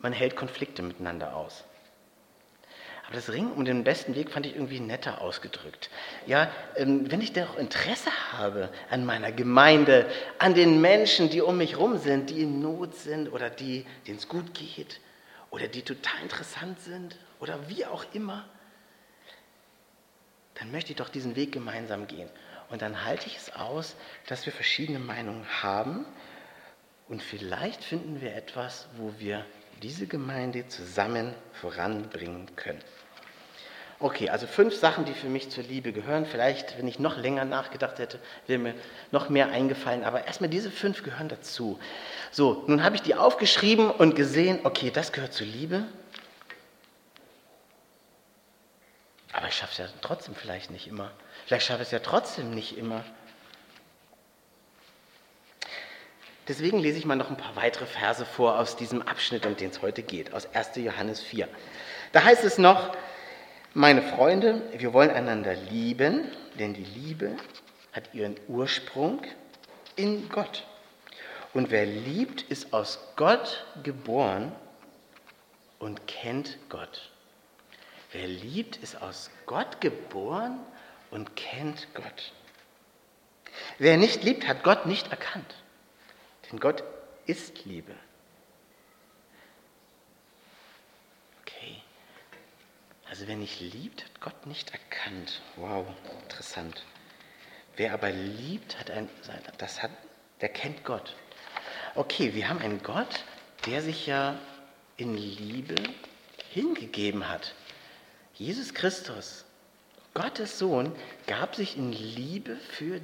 man 0.00 0.12
hält 0.12 0.34
Konflikte 0.34 0.82
miteinander 0.82 1.36
aus. 1.36 1.64
Aber 3.12 3.14
das 3.14 3.30
Ringen 3.30 3.52
um 3.52 3.64
den 3.64 3.84
besten 3.84 4.14
Weg 4.14 4.30
fand 4.30 4.46
ich 4.46 4.54
irgendwie 4.54 4.80
netter 4.80 5.20
ausgedrückt. 5.20 5.90
Ja, 6.26 6.50
ähm, 6.76 7.10
wenn 7.10 7.20
ich 7.20 7.32
doch 7.32 7.58
Interesse 7.58 8.10
habe 8.32 8.70
an 8.90 9.04
meiner 9.04 9.30
Gemeinde, 9.30 10.06
an 10.38 10.54
den 10.54 10.80
Menschen, 10.80 11.28
die 11.28 11.42
um 11.42 11.58
mich 11.58 11.72
herum 11.72 11.98
sind, 11.98 12.30
die 12.30 12.42
in 12.42 12.60
Not 12.60 12.94
sind 12.96 13.28
oder 13.28 13.50
die, 13.50 13.86
denen 14.06 14.18
es 14.18 14.28
gut 14.28 14.54
geht 14.54 15.00
oder 15.50 15.68
die 15.68 15.82
total 15.82 16.22
interessant 16.22 16.80
sind 16.80 17.16
oder 17.38 17.68
wie 17.68 17.84
auch 17.84 18.04
immer, 18.14 18.46
dann 20.54 20.72
möchte 20.72 20.92
ich 20.92 20.96
doch 20.96 21.10
diesen 21.10 21.36
Weg 21.36 21.52
gemeinsam 21.52 22.06
gehen. 22.06 22.30
Und 22.72 22.80
dann 22.80 23.04
halte 23.04 23.26
ich 23.26 23.36
es 23.36 23.54
aus, 23.54 23.96
dass 24.26 24.46
wir 24.46 24.52
verschiedene 24.52 24.98
Meinungen 24.98 25.44
haben. 25.62 26.06
Und 27.06 27.22
vielleicht 27.22 27.84
finden 27.84 28.22
wir 28.22 28.34
etwas, 28.34 28.88
wo 28.96 29.12
wir 29.18 29.44
diese 29.82 30.06
Gemeinde 30.06 30.66
zusammen 30.68 31.34
voranbringen 31.52 32.56
können. 32.56 32.82
Okay, 34.00 34.30
also 34.30 34.46
fünf 34.46 34.74
Sachen, 34.74 35.04
die 35.04 35.12
für 35.12 35.28
mich 35.28 35.50
zur 35.50 35.64
Liebe 35.64 35.92
gehören. 35.92 36.24
Vielleicht, 36.24 36.78
wenn 36.78 36.88
ich 36.88 36.98
noch 36.98 37.18
länger 37.18 37.44
nachgedacht 37.44 37.98
hätte, 37.98 38.18
wäre 38.46 38.58
mir 38.58 38.74
noch 39.10 39.28
mehr 39.28 39.50
eingefallen. 39.50 40.02
Aber 40.02 40.26
erstmal 40.26 40.48
diese 40.48 40.70
fünf 40.70 41.02
gehören 41.02 41.28
dazu. 41.28 41.78
So, 42.30 42.64
nun 42.68 42.82
habe 42.82 42.96
ich 42.96 43.02
die 43.02 43.14
aufgeschrieben 43.14 43.90
und 43.90 44.16
gesehen, 44.16 44.60
okay, 44.64 44.90
das 44.90 45.12
gehört 45.12 45.34
zur 45.34 45.46
Liebe. 45.46 45.84
Aber 49.34 49.46
ich 49.48 49.54
schaffe 49.54 49.72
es 49.72 49.78
ja 49.78 49.94
trotzdem 50.00 50.34
vielleicht 50.34 50.70
nicht 50.70 50.88
immer. 50.88 51.10
Vielleicht 51.46 51.66
schaffe 51.66 51.82
ich 51.82 51.88
es 51.88 51.92
ja 51.92 51.98
trotzdem 51.98 52.50
nicht 52.54 52.76
immer. 52.78 53.04
Deswegen 56.48 56.78
lese 56.80 56.98
ich 56.98 57.04
mal 57.04 57.16
noch 57.16 57.30
ein 57.30 57.36
paar 57.36 57.54
weitere 57.56 57.86
Verse 57.86 58.26
vor 58.26 58.58
aus 58.58 58.76
diesem 58.76 59.02
Abschnitt, 59.02 59.46
um 59.46 59.56
den 59.56 59.70
es 59.70 59.80
heute 59.80 60.02
geht, 60.02 60.32
aus 60.32 60.52
1. 60.54 60.76
Johannes 60.76 61.20
4. 61.22 61.48
Da 62.12 62.24
heißt 62.24 62.44
es 62.44 62.58
noch, 62.58 62.96
meine 63.74 64.02
Freunde, 64.02 64.62
wir 64.76 64.92
wollen 64.92 65.10
einander 65.10 65.54
lieben, 65.54 66.30
denn 66.58 66.74
die 66.74 66.84
Liebe 66.84 67.36
hat 67.92 68.12
ihren 68.12 68.36
Ursprung 68.48 69.22
in 69.96 70.28
Gott. 70.28 70.64
Und 71.54 71.70
wer 71.70 71.86
liebt, 71.86 72.42
ist 72.42 72.72
aus 72.72 72.98
Gott 73.16 73.64
geboren 73.82 74.52
und 75.78 76.06
kennt 76.06 76.58
Gott. 76.68 77.10
Wer 78.10 78.26
liebt, 78.26 78.76
ist 78.76 79.00
aus 79.00 79.30
Gott 79.46 79.80
geboren 79.80 80.58
und 81.12 81.36
kennt 81.36 81.86
Gott. 81.94 82.32
Wer 83.78 83.96
nicht 83.96 84.24
liebt, 84.24 84.48
hat 84.48 84.64
Gott 84.64 84.86
nicht 84.86 85.08
erkannt. 85.08 85.54
Denn 86.50 86.58
Gott 86.58 86.82
ist 87.26 87.64
Liebe. 87.64 87.94
Okay. 91.42 91.80
Also 93.08 93.28
wer 93.28 93.36
nicht 93.36 93.60
liebt, 93.60 94.04
hat 94.04 94.20
Gott 94.20 94.46
nicht 94.46 94.72
erkannt. 94.72 95.40
Wow, 95.56 95.86
interessant. 96.22 96.84
Wer 97.76 97.94
aber 97.94 98.10
liebt, 98.10 98.78
hat 98.80 98.90
ein, 98.90 99.08
das 99.58 99.82
hat, 99.82 99.92
der 100.40 100.48
kennt 100.48 100.84
Gott. 100.84 101.14
Okay, 101.94 102.34
wir 102.34 102.48
haben 102.48 102.58
einen 102.58 102.82
Gott, 102.82 103.24
der 103.66 103.80
sich 103.80 104.06
ja 104.06 104.36
in 104.96 105.16
Liebe 105.16 105.76
hingegeben 106.50 107.28
hat 107.28 107.54
Jesus 108.34 108.72
Christus, 108.72 109.44
Gottes 110.14 110.58
Sohn, 110.58 110.94
gab 111.26 111.54
sich 111.54 111.76
in 111.76 111.92
Liebe 111.92 112.56
für 112.56 113.00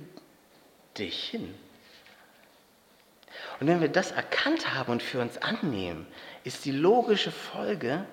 dich 0.97 1.25
hin. 1.25 1.55
Und 3.61 3.67
wenn 3.67 3.81
wir 3.81 3.89
das 3.89 4.13
erkannt 4.13 4.75
haben 4.75 4.93
und 4.93 5.03
für 5.03 5.21
uns 5.21 5.39
annehmen, 5.39 6.07
ist 6.45 6.65
die 6.65 6.73
logische 6.73 7.31
Folge, 7.33 8.05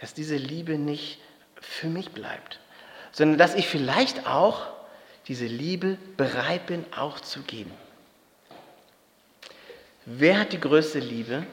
dass 0.00 0.14
diese 0.14 0.36
Liebe 0.36 0.78
nicht 0.78 1.20
für 1.60 1.88
mich 1.88 2.10
bleibt, 2.10 2.60
sondern 3.12 3.38
dass 3.38 3.54
ich 3.54 3.66
vielleicht 3.66 4.26
auch 4.26 4.68
diese 5.28 5.46
Liebe 5.46 5.98
bereit 6.16 6.66
bin, 6.66 6.84
auch 6.96 7.20
zu 7.20 7.42
geben. 7.42 7.72
Wer 10.06 10.40
hat 10.40 10.52
die 10.52 10.60
größte 10.60 10.98
Liebe? 10.98 11.46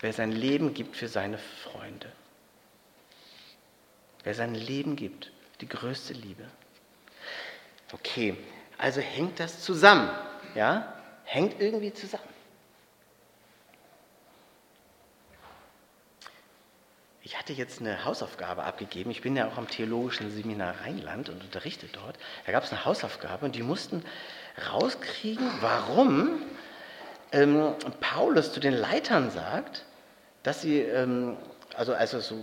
Wer 0.00 0.12
sein 0.12 0.32
Leben 0.32 0.74
gibt 0.74 0.96
für 0.96 1.08
seine 1.08 1.38
Freunde. 1.38 2.10
Wer 4.24 4.34
sein 4.34 4.54
Leben 4.54 4.96
gibt, 4.96 5.30
die 5.60 5.68
größte 5.68 6.14
Liebe. 6.14 6.44
Okay, 7.92 8.36
also 8.78 9.00
hängt 9.00 9.38
das 9.38 9.62
zusammen, 9.62 10.10
ja? 10.54 10.92
Hängt 11.24 11.60
irgendwie 11.60 11.92
zusammen. 11.92 12.24
Ich 17.22 17.38
hatte 17.38 17.54
jetzt 17.54 17.80
eine 17.80 18.04
Hausaufgabe 18.04 18.64
abgegeben. 18.64 19.10
Ich 19.10 19.22
bin 19.22 19.34
ja 19.34 19.48
auch 19.48 19.56
am 19.56 19.68
Theologischen 19.68 20.30
Seminar 20.30 20.80
Rheinland 20.82 21.30
und 21.30 21.42
unterrichte 21.42 21.86
dort. 21.86 22.18
Da 22.44 22.52
gab 22.52 22.64
es 22.64 22.70
eine 22.70 22.84
Hausaufgabe 22.84 23.46
und 23.46 23.54
die 23.54 23.62
mussten 23.62 24.04
rauskriegen, 24.70 25.50
warum 25.60 26.42
ähm, 27.32 27.74
Paulus 28.00 28.52
zu 28.52 28.60
den 28.60 28.74
Leitern 28.74 29.30
sagt, 29.30 29.84
dass 30.42 30.60
sie, 30.60 30.80
ähm, 30.80 31.36
also, 31.76 31.94
also 31.94 32.20
so, 32.20 32.36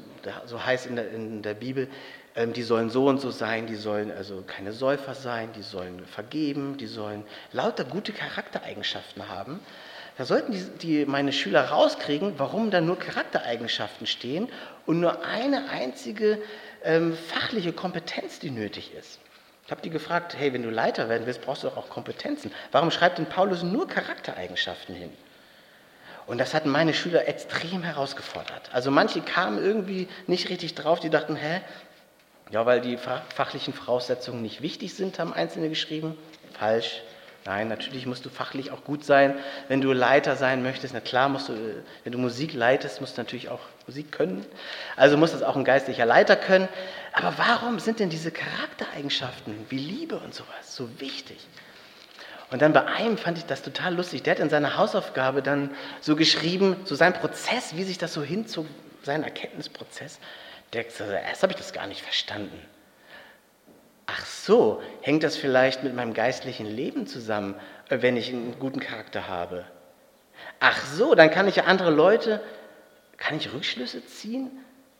so 0.46 0.66
heißt 0.66 0.88
in 0.88 0.96
der, 0.96 1.12
in 1.12 1.42
der 1.42 1.54
Bibel, 1.54 1.88
ähm, 2.36 2.54
die 2.54 2.64
sollen 2.64 2.90
so 2.90 3.08
und 3.08 3.20
so 3.20 3.32
sein, 3.32 3.68
die 3.68 3.76
sollen 3.76 4.12
also 4.12 4.44
keine 4.46 4.72
Säufer 4.72 5.16
sein, 5.16 5.50
die 5.54 5.62
sollen 5.62 6.06
vergeben, 6.06 6.78
die 6.78 6.88
sollen 6.88 7.24
lauter 7.52 7.84
gute 7.84 8.14
Charaktereigenschaften 8.14 9.28
haben. 9.28 9.60
Da 10.18 10.26
sollten 10.26 10.52
die, 10.52 10.64
die, 10.82 11.06
meine 11.06 11.34
Schüler 11.34 11.66
rauskriegen, 11.66 12.34
warum 12.38 12.70
da 12.70 12.82
nur 12.82 13.00
Charaktereigenschaften 13.00 14.08
stehen 14.08 14.50
und 14.86 15.00
nur 15.00 15.26
eine 15.26 15.70
einzige 15.70 16.42
ähm, 16.84 17.16
fachliche 17.16 17.74
Kompetenz, 17.74 18.40
die 18.40 18.52
nötig 18.52 18.94
ist. 18.94 19.20
Ich 19.66 19.72
habe 19.72 19.82
die 19.82 19.90
gefragt, 19.90 20.36
hey, 20.38 20.52
wenn 20.54 20.64
du 20.64 20.70
Leiter 20.70 21.08
werden 21.08 21.26
willst, 21.26 21.42
brauchst 21.42 21.64
du 21.64 21.68
doch 21.68 21.78
auch 21.78 21.90
Kompetenzen. 21.90 22.52
Warum 22.72 22.92
schreibt 22.92 23.20
denn 23.20 23.28
Paulus 23.28 23.64
nur 23.64 23.88
Charaktereigenschaften 23.88 24.96
hin? 24.96 25.12
Und 26.28 26.38
das 26.38 26.54
hatten 26.54 26.70
meine 26.70 26.94
Schüler 26.94 27.28
extrem 27.28 27.84
herausgefordert. 27.84 28.70
Also 28.74 28.92
manche 28.92 29.22
kamen 29.22 29.64
irgendwie 29.64 30.08
nicht 30.28 30.50
richtig 30.50 30.76
drauf, 30.76 31.00
die 31.00 31.10
dachten, 31.10 31.36
hä? 31.36 31.62
Ja, 32.52 32.66
weil 32.66 32.82
die 32.82 32.98
fachlichen 32.98 33.74
Voraussetzungen 33.74 34.42
nicht 34.42 34.62
wichtig 34.62 34.94
sind, 34.94 35.20
haben 35.20 35.34
Einzelne 35.34 35.70
geschrieben. 35.70 36.18
Falsch. 36.58 37.02
Nein, 37.44 37.70
natürlich 37.70 38.06
musst 38.06 38.24
du 38.24 38.30
fachlich 38.30 38.70
auch 38.70 38.84
gut 38.84 39.04
sein. 39.04 39.34
Wenn 39.68 39.82
du 39.82 39.94
Leiter 39.94 40.36
sein 40.36 40.62
möchtest, 40.62 40.94
na 40.94 41.00
klar, 41.00 41.28
musst 41.28 41.50
du, 41.50 41.54
wenn 42.04 42.12
du 42.12 42.20
Musik 42.20 42.54
leitest, 42.54 43.02
musst 43.02 43.18
du 43.18 43.22
natürlich 43.22 43.50
auch 43.50 43.62
Musik 43.88 44.12
können. 44.12 44.46
Also 44.96 45.18
muss 45.18 45.32
das 45.32 45.42
auch 45.42 45.56
ein 45.56 45.64
geistlicher 45.64 46.06
Leiter 46.06 46.36
können. 46.36 46.68
Aber 47.14 47.34
warum 47.38 47.80
sind 47.80 48.00
denn 48.00 48.12
diese 48.12 48.30
Charaktereigenschaften 48.32 49.66
wie 49.70 49.80
Liebe 49.80 50.18
und 50.18 50.36
sowas 50.36 50.76
so 50.76 50.88
wichtig? 51.00 51.40
Und 52.52 52.62
dann 52.62 52.74
bei 52.74 52.86
einem 52.86 53.18
fand 53.18 53.38
ich 53.38 53.46
das 53.46 53.62
total 53.62 53.96
lustig. 53.96 54.24
Der 54.24 54.36
hat 54.36 54.42
in 54.42 54.50
seiner 54.50 54.78
Hausaufgabe 54.78 55.42
dann 55.42 55.72
so 56.02 56.18
geschrieben, 56.18 56.76
so 56.84 56.96
sein 56.96 57.14
Prozess, 57.14 57.76
wie 57.78 57.84
sich 57.84 57.98
das 57.98 58.14
so 58.14 58.22
hinzog, 58.22 58.68
sein 59.04 59.24
Erkenntnisprozess. 59.24 60.20
Der 60.74 60.84
sagt, 60.90 61.12
erst 61.12 61.44
habe 61.44 61.54
ich 61.54 61.58
das 61.58 61.72
gar 61.72 61.88
nicht 61.88 62.02
verstanden. 62.02 62.62
Ach 64.06 64.26
so, 64.26 64.84
hängt 65.02 65.24
das 65.24 65.38
vielleicht 65.38 65.84
mit 65.84 65.96
meinem 65.96 66.14
geistlichen 66.14 66.66
Leben 66.66 67.08
zusammen, 67.08 67.56
wenn 67.88 68.18
ich 68.18 68.30
einen 68.30 68.60
guten 68.60 68.82
Charakter 68.82 69.30
habe? 69.30 69.66
Ach 70.60 70.86
so, 70.86 71.16
dann 71.16 71.32
kann 71.32 71.48
ich 71.48 71.56
ja 71.56 71.64
andere 71.64 71.92
Leute, 71.92 72.42
kann 73.16 73.38
ich 73.38 73.54
Rückschlüsse 73.54 74.06
ziehen, 74.06 74.52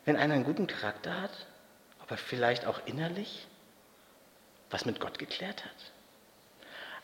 wenn 0.06 0.16
einer 0.16 0.36
einen 0.36 0.46
guten 0.46 0.68
Charakter 0.68 1.22
hat, 1.22 1.48
aber 2.00 2.16
vielleicht 2.16 2.66
auch 2.66 2.80
innerlich 2.86 3.48
was 4.70 4.86
mit 4.86 5.02
Gott 5.02 5.20
geklärt 5.20 5.66
hat? 5.66 5.91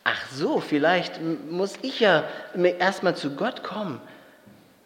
Ach 0.10 0.26
so, 0.32 0.62
vielleicht 0.62 1.20
muss 1.22 1.74
ich 1.82 2.00
ja 2.00 2.24
erstmal 2.56 3.18
zu 3.18 3.36
Gott 3.36 3.62
kommen, 3.62 4.00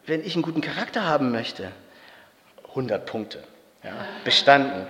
wenn 0.08 0.26
ich 0.26 0.34
einen 0.34 0.42
guten 0.42 0.62
Charakter 0.62 1.06
haben 1.06 1.32
möchte. 1.32 1.72
100 2.70 3.06
Punkte, 3.06 3.44
ja, 3.84 3.94
bestanden. 4.24 4.88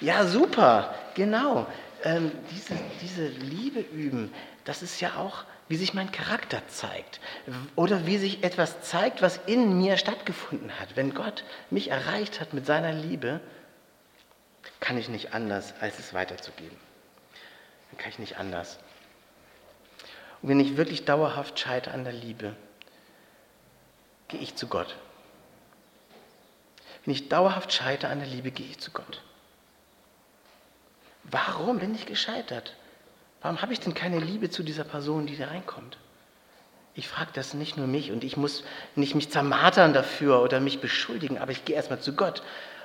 Ja, 0.00 0.24
super, 0.24 0.94
genau. 1.14 1.66
Ähm, 2.02 2.32
diese, 2.50 2.72
diese 3.02 3.26
Liebe 3.26 3.80
üben, 3.80 4.32
das 4.64 4.80
ist 4.80 5.02
ja 5.02 5.16
auch, 5.16 5.44
wie 5.68 5.76
sich 5.76 5.92
mein 5.92 6.10
Charakter 6.10 6.66
zeigt. 6.68 7.20
Oder 7.76 8.06
wie 8.06 8.16
sich 8.16 8.42
etwas 8.42 8.80
zeigt, 8.80 9.20
was 9.20 9.38
in 9.44 9.76
mir 9.76 9.98
stattgefunden 9.98 10.80
hat. 10.80 10.96
Wenn 10.96 11.12
Gott 11.12 11.44
mich 11.68 11.90
erreicht 11.90 12.40
hat 12.40 12.54
mit 12.54 12.64
seiner 12.64 12.92
Liebe, 12.92 13.38
kann 14.80 14.96
ich 14.96 15.10
nicht 15.10 15.34
anders, 15.34 15.74
als 15.80 15.98
es 15.98 16.14
weiterzugeben. 16.14 16.78
Dann 17.90 17.98
kann 17.98 18.08
ich 18.08 18.18
nicht 18.18 18.38
anders. 18.38 18.78
Und 20.44 20.50
wenn 20.50 20.60
ich 20.60 20.76
wirklich 20.76 21.06
dauerhaft 21.06 21.58
scheitere 21.58 21.94
an 21.94 22.04
der 22.04 22.12
Liebe, 22.12 22.54
gehe 24.28 24.40
ich 24.40 24.56
zu 24.56 24.66
Gott. 24.66 24.94
Wenn 27.02 27.14
ich 27.14 27.30
dauerhaft 27.30 27.72
scheitere 27.72 28.10
an 28.10 28.18
der 28.18 28.28
Liebe, 28.28 28.50
gehe 28.50 28.66
ich 28.66 28.78
zu 28.78 28.90
Gott. 28.90 29.22
Warum 31.22 31.78
bin 31.78 31.94
ich 31.94 32.04
gescheitert? 32.04 32.76
Warum 33.40 33.62
habe 33.62 33.72
ich 33.72 33.80
denn 33.80 33.94
keine 33.94 34.18
Liebe 34.18 34.50
zu 34.50 34.62
dieser 34.62 34.84
Person, 34.84 35.24
die 35.24 35.38
da 35.38 35.46
reinkommt? 35.46 35.96
Ich 36.94 37.08
frage 37.08 37.30
das 37.32 37.54
nicht 37.54 37.78
nur 37.78 37.86
mich 37.86 38.12
und 38.12 38.22
ich 38.22 38.36
muss 38.36 38.64
nicht 38.96 39.14
mich 39.14 39.30
zermartern 39.30 39.94
dafür 39.94 40.42
oder 40.42 40.60
mich 40.60 40.78
beschuldigen, 40.78 41.38
aber 41.38 41.52
ich 41.52 41.64
gehe 41.64 41.74
erstmal 41.74 42.00
zu 42.00 42.14
Gott 42.14 42.42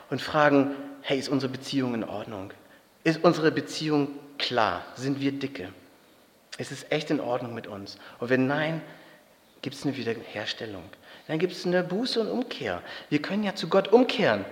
und 0.10 0.22
frage, 0.22 0.72
hey, 1.02 1.19
ist 1.19 1.28
unsere 1.28 1.52
Beziehung 1.52 1.93
in 1.93 2.06
Ordnung? 2.06 2.54
Ist 3.04 3.22
unsere 3.22 3.52
Beziehung 3.52 4.17
klar? 4.38 4.86
Sind 4.95 5.19
wir 5.19 5.34
dicke? 5.34 5.74
Ist 6.60 6.72
es 6.72 6.86
echt 6.89 7.10
in 7.10 7.22
Ordnung 7.22 7.56
mit 7.56 7.67
uns? 7.67 7.98
Und 8.19 8.30
wenn 8.30 8.45
nein, 8.45 8.82
gibt 9.62 9.76
es 9.76 9.86
eine 9.86 9.95
Wiederherstellung. 9.95 10.84
Dann 11.28 11.39
gibt 11.39 11.54
es 11.54 11.65
eine 11.65 11.84
Buße 11.84 12.19
und 12.19 12.28
Umkehr. 12.28 12.84
Wir 13.10 13.22
können 13.22 13.43
ja 13.43 13.56
zu 13.56 13.69
Gott 13.69 13.88
umkehren. 13.88 14.45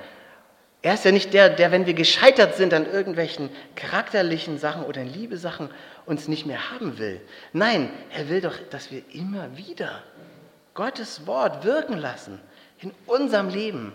Er 0.81 0.93
ist 0.93 1.03
ja 1.03 1.11
nicht 1.11 1.33
der, 1.33 1.49
der, 1.49 1.71
wenn 1.71 1.85
wir 1.85 1.93
gescheitert 1.93 2.55
sind 2.55 2.73
an 2.73 2.85
irgendwelchen 2.85 3.49
charakterlichen 3.75 4.57
Sachen 4.57 4.83
oder 4.83 5.01
in 5.01 5.11
Liebesachen, 5.11 5.69
uns 6.05 6.29
nicht 6.29 6.45
mehr 6.45 6.71
haben 6.71 6.97
will. 6.97 7.19
Nein, 7.51 7.89
er 8.15 8.29
will 8.29 8.39
doch, 8.39 8.55
dass 8.69 8.89
wir 8.89 9.03
immer 9.13 9.57
wieder 9.57 10.01
Gottes 10.75 11.27
Wort 11.27 11.65
wirken 11.65 11.97
lassen 11.97 12.39
in 12.79 12.93
unserem 13.05 13.49
Leben. 13.49 13.91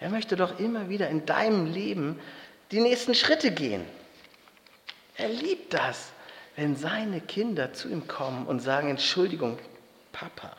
Er 0.00 0.10
möchte 0.10 0.36
doch 0.36 0.58
immer 0.58 0.90
wieder 0.90 1.08
in 1.08 1.24
deinem 1.24 1.72
Leben 1.72 2.20
die 2.72 2.80
nächsten 2.80 3.14
Schritte 3.14 3.52
gehen. 3.52 3.86
Er 5.16 5.28
liebt 5.28 5.72
das 5.72 6.12
wenn 6.56 6.76
seine 6.76 7.20
Kinder 7.20 7.72
zu 7.72 7.88
ihm 7.88 8.06
kommen 8.08 8.46
und 8.46 8.60
sagen, 8.60 8.90
Entschuldigung, 8.90 9.58
Papa, 10.12 10.56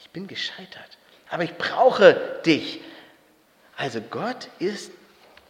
ich 0.00 0.10
bin 0.10 0.26
gescheitert, 0.26 0.98
aber 1.28 1.44
ich 1.44 1.56
brauche 1.56 2.40
dich. 2.44 2.80
Also 3.76 4.00
Gott 4.00 4.48
ist 4.58 4.90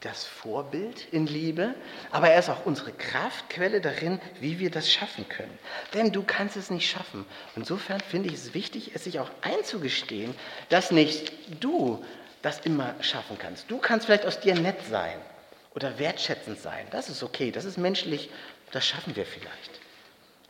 das 0.01 0.25
Vorbild 0.25 1.07
in 1.13 1.27
Liebe, 1.27 1.75
aber 2.11 2.31
er 2.31 2.39
ist 2.39 2.49
auch 2.49 2.65
unsere 2.65 2.93
Kraftquelle 2.93 3.81
darin, 3.81 4.21
wie 4.41 4.59
wir 4.59 4.71
das 4.71 4.91
schaffen 4.91 5.29
können. 5.29 5.59
Denn 5.93 6.13
du 6.13 6.23
kannst 6.23 6.57
es 6.57 6.71
nicht 6.71 6.89
schaffen. 6.89 7.27
Insofern 7.55 8.01
finde 8.01 8.29
ich 8.29 8.35
es 8.35 8.55
wichtig, 8.55 8.93
es 8.95 9.05
sich 9.05 9.21
auch 9.21 9.31
einzugestehen, 9.43 10.35
dass 10.71 10.91
nicht 10.91 11.33
du 11.63 12.03
das 12.41 12.61
immer 12.61 12.95
schaffen 13.03 13.37
kannst. 13.39 13.71
Du 13.71 13.79
kannst 13.79 14.07
vielleicht 14.07 14.25
aus 14.25 14.41
dir 14.41 14.55
nett 14.55 14.79
sein 14.89 15.19
oder 15.75 15.99
wertschätzend 15.99 16.59
sein. 16.59 16.87
Das 16.91 17.09
ist 17.09 17.23
okay, 17.23 17.51
das 17.51 17.65
ist 17.65 17.77
menschlich 17.77 18.31
das 18.73 18.87
schaffen 18.87 19.17
wir 19.17 19.27
vielleicht. 19.27 19.81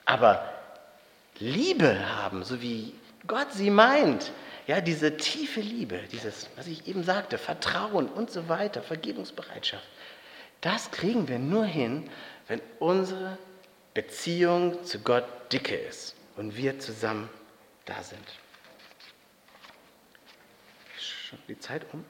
Aber 0.05 0.53
Liebe 1.39 2.17
haben, 2.17 2.45
so 2.45 2.61
wie 2.61 2.95
Gott 3.27 3.53
sie 3.53 3.71
meint, 3.71 4.33
ja, 4.67 4.81
diese 4.81 5.17
tiefe 5.17 5.61
Liebe, 5.61 6.01
dieses, 6.13 6.49
was 6.57 6.67
ich 6.67 6.87
eben 6.87 7.03
sagte, 7.03 7.39
Vertrauen 7.39 8.09
und 8.09 8.31
so 8.31 8.49
weiter, 8.49 8.83
Vergebungsbereitschaft, 8.83 9.87
das 10.61 10.91
kriegen 10.91 11.29
wir 11.29 11.39
nur 11.39 11.65
hin, 11.65 12.11
wenn 12.47 12.61
unsere 12.79 13.39
Beziehung 13.95 14.85
zu 14.85 15.01
Gott 15.01 15.25
dicke 15.53 15.75
ist 15.75 16.15
und 16.37 16.57
wir 16.57 16.79
zusammen 16.79 17.29
da 17.87 18.03
sind. 18.03 18.25
Schon 20.99 21.39
die 21.49 21.59
Zeit 21.59 21.87
um? 21.93 22.05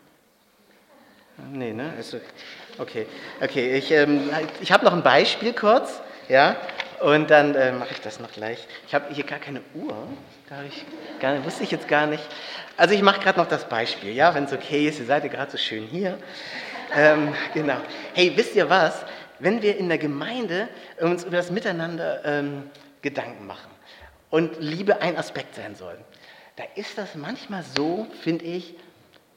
Nee, 1.52 1.72
ne? 1.72 1.94
Ist 1.98 2.14
okay. 2.80 3.06
Okay, 3.40 3.76
ich, 3.76 3.90
ähm, 3.90 4.30
ich 4.60 4.72
habe 4.72 4.84
noch 4.84 4.92
ein 4.92 5.02
Beispiel 5.02 5.52
kurz, 5.52 6.00
ja, 6.28 6.56
und 7.00 7.30
dann 7.30 7.54
äh, 7.54 7.72
mache 7.72 7.92
ich 7.92 8.00
das 8.00 8.20
noch 8.20 8.30
gleich. 8.30 8.66
Ich 8.86 8.94
habe 8.94 9.12
hier 9.12 9.24
gar 9.24 9.38
keine 9.38 9.62
Uhr, 9.74 9.94
da 10.48 10.62
ich 10.64 10.84
gar 11.18 11.42
wusste 11.44 11.64
ich 11.64 11.70
jetzt 11.70 11.88
gar 11.88 12.06
nicht. 12.06 12.22
Also 12.76 12.94
ich 12.94 13.02
mache 13.02 13.20
gerade 13.20 13.38
noch 13.38 13.48
das 13.48 13.68
Beispiel, 13.68 14.12
ja, 14.12 14.34
wenn 14.34 14.44
es 14.44 14.52
okay 14.52 14.86
ist, 14.88 14.98
ihr 14.98 15.06
seid 15.06 15.24
ja 15.24 15.30
gerade 15.30 15.50
so 15.50 15.58
schön 15.58 15.84
hier. 15.84 16.18
ähm, 16.94 17.34
genau. 17.54 17.76
Hey, 18.14 18.32
wisst 18.34 18.54
ihr 18.54 18.68
was? 18.68 19.04
Wenn 19.38 19.62
wir 19.62 19.76
in 19.78 19.88
der 19.88 19.98
Gemeinde 19.98 20.68
uns 21.00 21.24
über 21.24 21.38
das 21.38 21.50
Miteinander 21.50 22.22
ähm, 22.24 22.70
Gedanken 23.00 23.46
machen 23.46 23.70
und 24.28 24.60
Liebe 24.60 25.00
ein 25.00 25.16
Aspekt 25.16 25.54
sein 25.54 25.74
soll, 25.74 25.96
da 26.56 26.64
ist 26.74 26.98
das 26.98 27.14
manchmal 27.14 27.64
so, 27.76 28.06
finde 28.22 28.44
ich, 28.44 28.74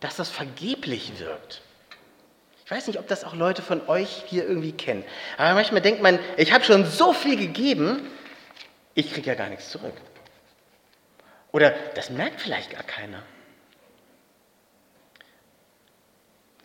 dass 0.02 0.18
das 0.18 0.30
vergeblich 0.30 1.14
wirkt. 1.20 1.62
Ich 2.66 2.72
weiß 2.72 2.88
nicht, 2.88 3.00
ob 3.00 3.08
das 3.08 3.24
auch 3.24 3.34
Leute 3.34 3.62
von 3.62 3.88
euch 3.90 4.24
hier 4.28 4.48
irgendwie 4.48 4.72
kennen. 4.72 5.04
Aber 5.38 5.54
manchmal 5.54 5.82
denkt 5.82 6.02
man, 6.02 6.20
ich 6.38 6.54
habe 6.54 6.64
schon 6.64 6.86
so 6.86 7.14
viel 7.14 7.36
gegeben, 7.36 8.08
ich 8.94 9.12
kriege 9.12 9.28
ja 9.28 9.36
gar 9.36 9.50
nichts 9.50 9.70
zurück. 9.70 9.96
Oder 11.52 11.72
das 11.96 12.10
merkt 12.10 12.42
vielleicht 12.42 12.72
gar 12.72 12.84
keiner. 12.84 13.22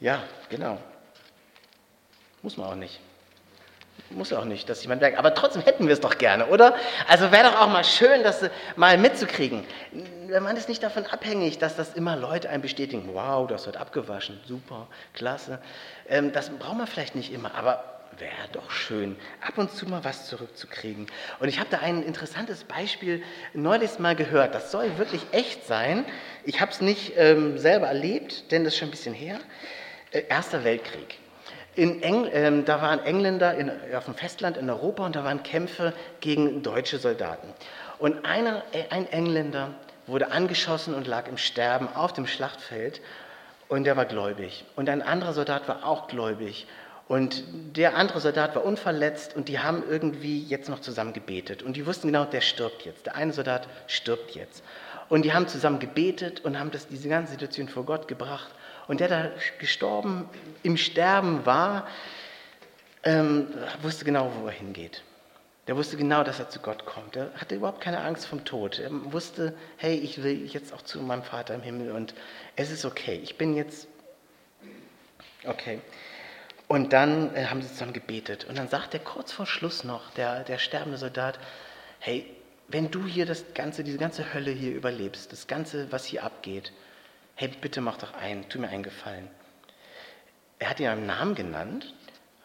Ja, 0.01 0.23
genau. 0.49 0.81
Muss 2.43 2.57
man 2.57 2.69
auch 2.69 2.75
nicht. 2.77 3.01
Muss 4.11 4.33
auch 4.33 4.47
nicht, 4.47 4.69
dass 4.71 4.83
jemand 4.83 5.03
merkt. 5.03 5.19
Aber 5.19 5.35
trotzdem 5.35 5.63
hätten 5.63 5.87
wir 5.87 5.93
es 5.93 6.01
doch 6.01 6.17
gerne, 6.17 6.47
oder? 6.47 6.75
Also 7.09 7.31
wäre 7.31 7.51
doch 7.51 7.61
auch 7.61 7.69
mal 7.69 7.85
schön, 7.85 8.23
das 8.23 8.43
mal 8.77 8.97
mitzukriegen. 8.97 9.65
Man 10.41 10.57
ist 10.57 10.69
nicht 10.69 10.83
davon 10.83 11.05
abhängig, 11.07 11.59
dass 11.59 11.77
das 11.77 11.95
immer 11.95 12.17
Leute 12.17 12.49
einen 12.49 12.63
bestätigen. 12.63 13.11
Wow, 13.13 13.51
hast 13.51 13.67
heute 13.67 13.81
abgewaschen. 13.81 14.41
Super, 14.47 14.87
klasse. 15.13 15.59
Ähm, 16.09 16.33
das 16.33 16.49
braucht 16.51 16.79
man 16.79 16.87
vielleicht 16.87 17.17
nicht 17.17 17.33
immer, 17.33 17.55
aber 17.55 17.85
wäre 18.19 18.33
doch 18.53 18.71
schön, 18.71 19.17
ab 19.47 19.59
und 19.59 19.73
zu 19.73 19.87
mal 19.87 20.03
was 20.05 20.27
zurückzukriegen. 20.27 21.07
Und 21.39 21.49
ich 21.49 21.59
habe 21.61 21.69
da 21.71 21.79
ein 21.79 22.03
interessantes 22.03 22.65
Beispiel 22.65 23.23
neulich 23.53 23.99
mal 23.99 24.17
gehört. 24.17 24.55
Das 24.55 24.73
soll 24.73 24.99
wirklich 24.99 25.23
echt 25.33 25.67
sein. 25.67 26.05
Ich 26.45 26.61
habe 26.61 26.73
es 26.73 26.81
nicht 26.81 27.13
ähm, 27.17 27.59
selber 27.59 27.89
erlebt, 27.89 28.51
denn 28.51 28.65
das 28.65 28.73
ist 28.73 28.79
schon 28.79 28.89
ein 28.89 28.93
bisschen 28.93 29.15
her. 29.15 29.39
Äh, 30.13 30.23
Erster 30.29 30.65
Weltkrieg. 30.65 31.19
Ähm, 31.79 32.65
da 32.65 32.83
waren 32.83 32.99
Engländer 33.05 33.55
in, 33.55 33.71
auf 33.97 34.07
dem 34.07 34.15
Festland 34.15 34.57
in 34.57 34.69
Europa 34.69 35.07
und 35.07 35.15
da 35.15 35.23
waren 35.23 35.45
Kämpfe 35.45 35.93
gegen 36.21 36.63
deutsche 36.65 36.99
Soldaten. 36.99 37.49
Und 38.01 38.25
einer, 38.25 38.65
äh, 38.73 38.91
ein 38.91 39.07
Engländer 39.07 39.71
wurde 40.09 40.33
angeschossen 40.33 40.93
und 40.95 41.07
lag 41.07 41.29
im 41.29 41.39
Sterben 41.39 41.89
auf 41.95 42.13
dem 42.13 42.27
Schlachtfeld 42.27 43.01
und 43.69 43.85
der 43.85 43.97
war 43.97 44.07
gläubig. 44.07 44.65
Und 44.75 44.89
ein 44.89 45.03
anderer 45.03 45.35
Soldat 45.35 45.69
war 45.69 45.87
auch 45.87 46.09
gläubig. 46.09 46.67
Und 47.07 47.45
der 47.77 47.97
andere 47.97 48.21
Soldat 48.21 48.57
war 48.57 48.65
unverletzt 48.65 49.37
und 49.37 49.49
die 49.49 49.61
haben 49.61 49.85
irgendwie 49.89 50.43
jetzt 50.43 50.69
noch 50.69 50.81
zusammen 50.81 51.13
gebetet. 51.13 51.63
Und 51.63 51.77
die 51.77 51.87
wussten 51.87 52.09
genau, 52.09 52.25
der 52.25 52.41
stirbt 52.41 52.85
jetzt. 52.85 53.07
Der 53.07 53.15
eine 53.15 53.33
Soldat 53.33 53.69
stirbt 53.87 54.33
jetzt. 54.33 54.65
Und 55.09 55.25
die 55.25 55.33
haben 55.33 55.47
zusammen 55.47 55.79
gebetet 55.79 56.45
und 56.45 56.59
haben 56.59 56.71
das, 56.71 56.89
diese 56.89 57.09
ganze 57.09 57.33
Situation 57.33 57.69
vor 57.69 57.85
Gott 57.85 58.09
gebracht. 58.09 58.51
Und 58.89 59.01
der 59.01 59.09
da 59.09 59.31
gestorben, 59.61 60.29
im 60.63 60.77
Sterben 60.77 61.47
war, 61.47 61.87
ähm, 63.05 63.47
wusste 63.83 64.05
genau, 64.05 64.33
wo 64.41 64.47
er 64.47 64.53
hingeht. 64.53 65.05
Der 65.69 65.77
wusste 65.77 65.99
genau, 65.99 66.25
dass 66.25 66.39
er 66.39 66.49
zu 66.49 66.61
Gott 66.61 66.87
kommt. 66.87 67.15
Er 67.15 67.31
hatte 67.35 67.55
überhaupt 67.55 67.83
keine 67.83 68.01
Angst 68.01 68.27
vom 68.27 68.45
Tod. 68.45 68.79
Er 68.79 68.91
wusste, 69.13 69.55
hey, 69.77 69.95
ich 69.95 70.23
will 70.23 70.47
jetzt 70.47 70.73
auch 70.73 70.81
zu 70.81 70.99
meinem 71.01 71.23
Vater 71.23 71.55
im 71.55 71.63
Himmel 71.63 71.93
und 71.93 72.15
es 72.57 72.71
ist 72.71 72.87
okay. 72.87 73.21
Ich 73.23 73.37
bin 73.37 73.55
jetzt 73.55 73.87
okay. 75.45 75.81
Und 76.69 76.95
dann 76.95 77.35
äh, 77.35 77.47
haben 77.47 77.61
sie 77.61 77.69
zusammen 77.69 77.93
gebetet. 77.93 78.47
Und 78.49 78.57
dann 78.57 78.69
sagt 78.69 78.95
er 78.95 79.01
kurz 79.01 79.33
vor 79.33 79.47
Schluss 79.47 79.85
noch, 79.85 80.11
der, 80.13 80.45
der 80.45 80.57
sterbende 80.57 80.97
Soldat, 80.97 81.39
hey, 81.99 82.27
wenn 82.69 82.91
du 82.91 83.05
hier 83.05 83.27
das 83.27 83.45
ganze, 83.55 83.85
diese 83.85 83.99
ganze 83.99 84.33
Hölle 84.33 84.51
hier 84.51 84.75
überlebst, 84.75 85.33
das 85.33 85.47
Ganze, 85.47 85.93
was 85.93 86.07
hier 86.07 86.25
abgeht, 86.25 86.73
hey, 87.39 87.49
bitte 87.61 87.81
mach 87.81 87.99
doch 87.99 88.15
ein, 88.15 88.49
tu 88.49 88.59
mir 88.59 88.69
einen 88.69 88.83
Gefallen. 88.83 89.29
Er 90.59 90.71
hat 90.71 90.81
ihn 90.81 90.89
einen 90.89 91.07
Namen 91.07 91.37
genannt, 91.37 91.95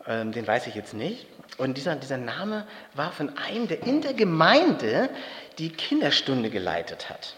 ähm, 0.06 0.32
den 0.32 0.46
weiß 0.46 0.68
ich 0.68 0.76
jetzt 0.76 0.94
nicht. 0.94 1.26
Und 1.58 1.78
dieser, 1.78 1.96
dieser 1.96 2.20
Name 2.20 2.68
war 2.94 3.12
von 3.12 3.36
einem, 3.40 3.68
der 3.68 3.82
in 3.82 4.02
der 4.02 4.14
Gemeinde 4.14 5.10
die 5.58 5.72
Kinderstunde 5.72 6.52
geleitet 6.52 7.10
hat. 7.10 7.36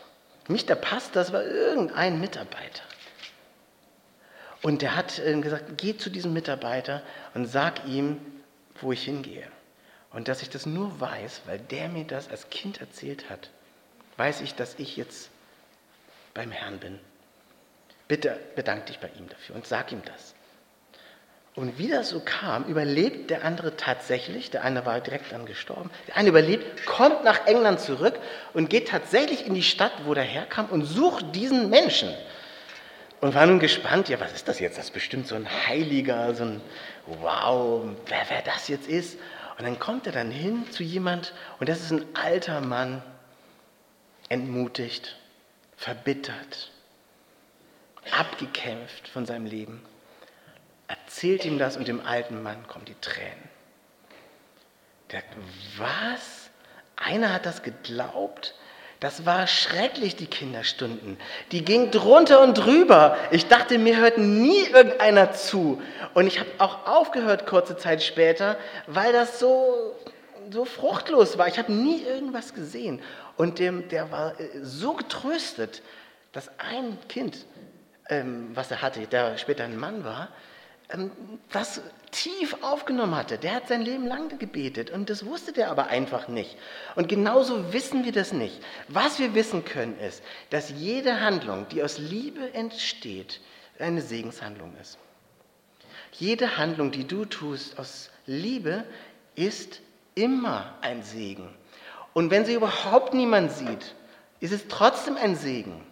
Nicht 0.50 0.68
der 0.68 0.76
Pastor, 0.76 1.22
das 1.22 1.32
war 1.32 1.46
irgendein 1.46 2.20
Mitarbeiter. 2.20 2.84
Und 4.62 4.82
der 4.82 4.98
hat 4.98 5.18
äh, 5.20 5.40
gesagt, 5.40 5.78
geh 5.78 5.96
zu 5.96 6.10
diesem 6.10 6.34
Mitarbeiter 6.34 7.04
und 7.36 7.46
sag 7.46 7.86
ihm, 7.88 8.20
wo 8.82 8.92
ich 8.92 9.06
hingehe. 9.06 9.48
Und 10.12 10.28
dass 10.28 10.42
ich 10.42 10.50
das 10.50 10.66
nur 10.66 11.00
weiß, 11.00 11.44
weil 11.46 11.60
der 11.60 11.88
mir 11.88 12.04
das 12.04 12.30
als 12.30 12.50
Kind 12.50 12.82
erzählt 12.82 13.30
hat, 13.30 13.50
weiß 14.18 14.42
ich, 14.42 14.56
dass 14.56 14.76
ich 14.78 14.98
jetzt 14.98 15.30
beim 16.34 16.52
Herrn 16.52 16.80
bin. 16.80 17.00
Bitte 18.08 18.40
bedank 18.56 18.86
dich 18.86 19.00
bei 19.00 19.10
ihm 19.18 19.28
dafür 19.30 19.56
und 19.56 19.66
sag 19.66 19.92
ihm 19.92 20.02
das. 20.06 20.36
Und 21.56 21.80
wie 21.80 21.88
das 21.88 22.10
so 22.10 22.20
kam, 22.20 22.66
überlebt 22.66 23.30
der 23.30 23.46
andere 23.46 23.78
tatsächlich, 23.78 24.52
der 24.52 24.64
eine 24.66 24.86
war 24.86 25.00
direkt 25.00 25.32
dann 25.32 25.46
gestorben, 25.46 25.90
der 26.08 26.18
eine 26.18 26.30
überlebt, 26.30 26.86
kommt 26.86 27.24
nach 27.24 27.48
England 27.48 27.80
zurück 27.80 28.20
und 28.54 28.70
geht 28.70 28.90
tatsächlich 28.90 29.48
in 29.48 29.54
die 29.54 29.64
Stadt, 29.64 29.94
wo 30.04 30.14
der 30.14 30.26
herkam 30.26 30.66
und 30.66 30.84
sucht 30.84 31.34
diesen 31.34 31.70
Menschen. 31.70 32.14
Und 33.22 33.34
war 33.34 33.46
nun 33.46 33.60
gespannt, 33.60 34.10
ja, 34.10 34.20
was 34.20 34.34
ist 34.34 34.50
das 34.50 34.60
jetzt? 34.60 34.78
Das 34.78 34.86
ist 34.86 34.94
bestimmt 34.94 35.28
so 35.28 35.36
ein 35.36 35.48
Heiliger, 35.68 36.36
so 36.36 36.44
ein 36.44 36.62
Wow, 37.08 37.84
wer, 38.08 38.26
wer 38.28 38.42
das 38.42 38.68
jetzt 38.68 38.90
ist. 38.90 39.18
Und 39.58 39.64
dann 39.64 39.80
kommt 39.80 40.06
er 40.08 40.12
dann 40.12 40.32
hin 40.32 40.70
zu 40.72 40.84
jemand 40.84 41.34
und 41.62 41.70
das 41.70 41.80
ist 41.80 41.92
ein 41.92 42.06
alter 42.14 42.60
Mann, 42.60 43.02
entmutigt, 44.28 45.16
verbittert, 45.78 46.72
abgekämpft 48.12 49.08
von 49.08 49.26
seinem 49.26 49.46
Leben, 49.46 49.82
erzählt 50.88 51.46
ihm 51.46 51.58
das 51.58 51.78
und 51.78 51.88
dem 51.88 52.06
alten 52.06 52.42
Mann 52.44 52.68
kommen 52.68 52.86
die 52.86 53.00
Tränen. 53.02 53.50
Der 55.12 55.22
sagt, 55.22 55.36
was? 55.78 56.50
Einer 56.96 57.34
hat 57.34 57.46
das 57.46 57.64
geglaubt? 57.64 58.56
Das 59.00 59.26
war 59.26 59.46
schrecklich, 59.46 60.16
die 60.16 60.26
Kinderstunden. 60.26 61.18
Die 61.52 61.66
ging 61.66 61.92
drunter 61.92 62.42
und 62.42 62.56
drüber. 62.56 63.18
Ich 63.30 63.48
dachte, 63.48 63.78
mir 63.78 63.98
hört 63.98 64.18
nie 64.18 64.64
irgendeiner 64.64 65.34
zu. 65.34 65.82
Und 66.14 66.28
ich 66.28 66.40
habe 66.40 66.50
auch 66.60 66.88
aufgehört 66.88 67.46
kurze 67.46 67.78
Zeit 67.78 68.02
später, 68.02 68.58
weil 68.88 69.12
das 69.12 69.40
so, 69.40 69.96
so 70.50 70.66
fruchtlos 70.66 71.38
war. 71.38 71.48
Ich 71.48 71.60
habe 71.60 71.74
nie 71.74 72.02
irgendwas 72.04 72.54
gesehen. 72.54 73.02
Und 73.36 73.60
dem, 73.60 73.90
der 73.90 74.12
war 74.12 74.40
äh, 74.40 74.48
so 74.62 74.94
getröstet, 74.94 75.82
dass 76.32 76.50
ein 76.58 76.98
Kind 77.10 77.46
was 78.08 78.70
er 78.72 78.82
hatte, 78.82 79.08
der 79.08 79.38
später 79.38 79.64
ein 79.64 79.78
Mann 79.78 80.04
war, 80.04 80.30
ähm, 80.90 81.12
das 81.52 81.82
tief 82.12 82.58
aufgenommen 82.62 83.16
hatte. 83.16 83.38
Der 83.38 83.56
hat 83.56 83.68
sein 83.68 83.82
Leben 83.82 84.08
lang 84.08 84.38
gebetet 84.40 84.92
und 84.92 85.10
das 85.10 85.26
wusste 85.26 85.52
der 85.52 85.72
aber 85.72 85.88
einfach 85.88 86.28
nicht. 86.28 86.58
Und 86.96 87.10
genauso 87.10 87.74
wissen 87.74 88.06
wir 88.06 88.12
das 88.12 88.32
nicht. 88.32 88.62
Was 88.88 89.20
wir 89.20 89.34
wissen 89.34 89.66
können 89.66 90.00
ist, 90.00 90.24
dass 90.50 90.70
jede 90.70 91.20
Handlung, 91.22 91.68
die 91.70 91.84
aus 91.84 91.98
Liebe 91.98 92.54
entsteht, 92.54 93.42
eine 93.80 94.02
Segenshandlung 94.02 94.76
ist. 94.82 94.98
Jede 96.14 96.58
Handlung, 96.58 96.92
die 96.92 97.06
du 97.06 97.26
tust 97.26 97.78
aus 97.78 98.10
Liebe, 98.26 98.86
ist 99.36 99.82
immer 100.14 100.76
ein 100.82 101.04
Segen. 101.04 101.54
Und 102.14 102.32
wenn 102.32 102.46
sie 102.46 102.54
überhaupt 102.54 103.14
niemand 103.14 103.52
sieht, 103.52 103.96
ist 104.40 104.54
es 104.54 104.68
trotzdem 104.70 105.18
ein 105.18 105.36
Segen. 105.36 105.85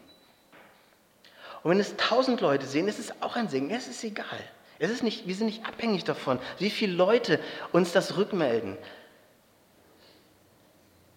Und 1.63 1.71
wenn 1.71 1.79
es 1.79 1.95
tausend 1.95 2.41
Leute 2.41 2.65
sehen, 2.65 2.87
ist 2.87 2.99
es 2.99 3.21
auch 3.21 3.35
ein 3.35 3.47
Segen. 3.47 3.69
Es 3.69 3.87
ist 3.87 4.03
egal. 4.03 4.39
Es 4.79 4.91
ist 4.91 5.01
nicht, 5.01 5.27
wir 5.27 5.35
sind 5.35 5.45
nicht 5.45 5.65
abhängig 5.65 6.03
davon, 6.03 6.39
wie 6.59 6.69
viele 6.69 6.93
Leute 6.93 7.39
uns 7.71 7.93
das 7.93 8.17
rückmelden. 8.17 8.77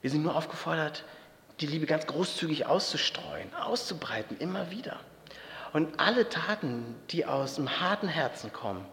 Wir 0.03 0.11
sind 0.11 0.23
nur 0.23 0.37
aufgefordert, 0.37 1.05
die 1.61 1.67
Liebe 1.67 1.87
ganz 1.87 2.07
großzügig 2.07 2.67
auszustreuen, 2.67 3.53
auszubreiten, 3.55 4.37
immer 4.39 4.71
wieder. 4.71 5.01
Und 5.73 5.99
alle 5.99 6.29
Taten, 6.29 6.95
die 7.11 7.27
aus 7.27 7.57
dem 7.57 7.81
harten 7.81 8.09
Herzen 8.09 8.53
kommen, 8.53 8.87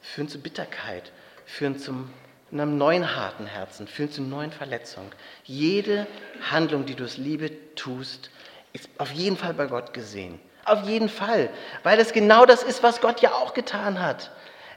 führen 0.00 0.28
zu 0.28 0.38
Bitterkeit, 0.38 1.12
führen 1.46 1.78
zu 1.78 2.08
einem 2.50 2.78
neuen 2.78 3.14
harten 3.14 3.46
Herzen, 3.46 3.86
führen 3.86 4.10
zu 4.10 4.22
neuen 4.22 4.50
Verletzungen. 4.50 5.10
Jede 5.44 6.06
Handlung, 6.50 6.84
die 6.84 6.94
du 6.94 7.04
aus 7.04 7.16
Liebe 7.16 7.74
tust, 7.74 8.30
ist 8.72 8.88
auf 8.98 9.12
jeden 9.12 9.36
Fall 9.36 9.54
bei 9.54 9.66
Gott 9.66 9.94
gesehen. 9.94 10.40
Auf 10.64 10.84
jeden 10.84 11.08
Fall, 11.08 11.50
weil 11.82 11.98
es 11.98 12.12
genau 12.12 12.46
das 12.46 12.62
ist, 12.62 12.82
was 12.82 13.00
Gott 13.00 13.20
ja 13.20 13.32
auch 13.32 13.54
getan 13.54 14.00
hat. 14.00 14.30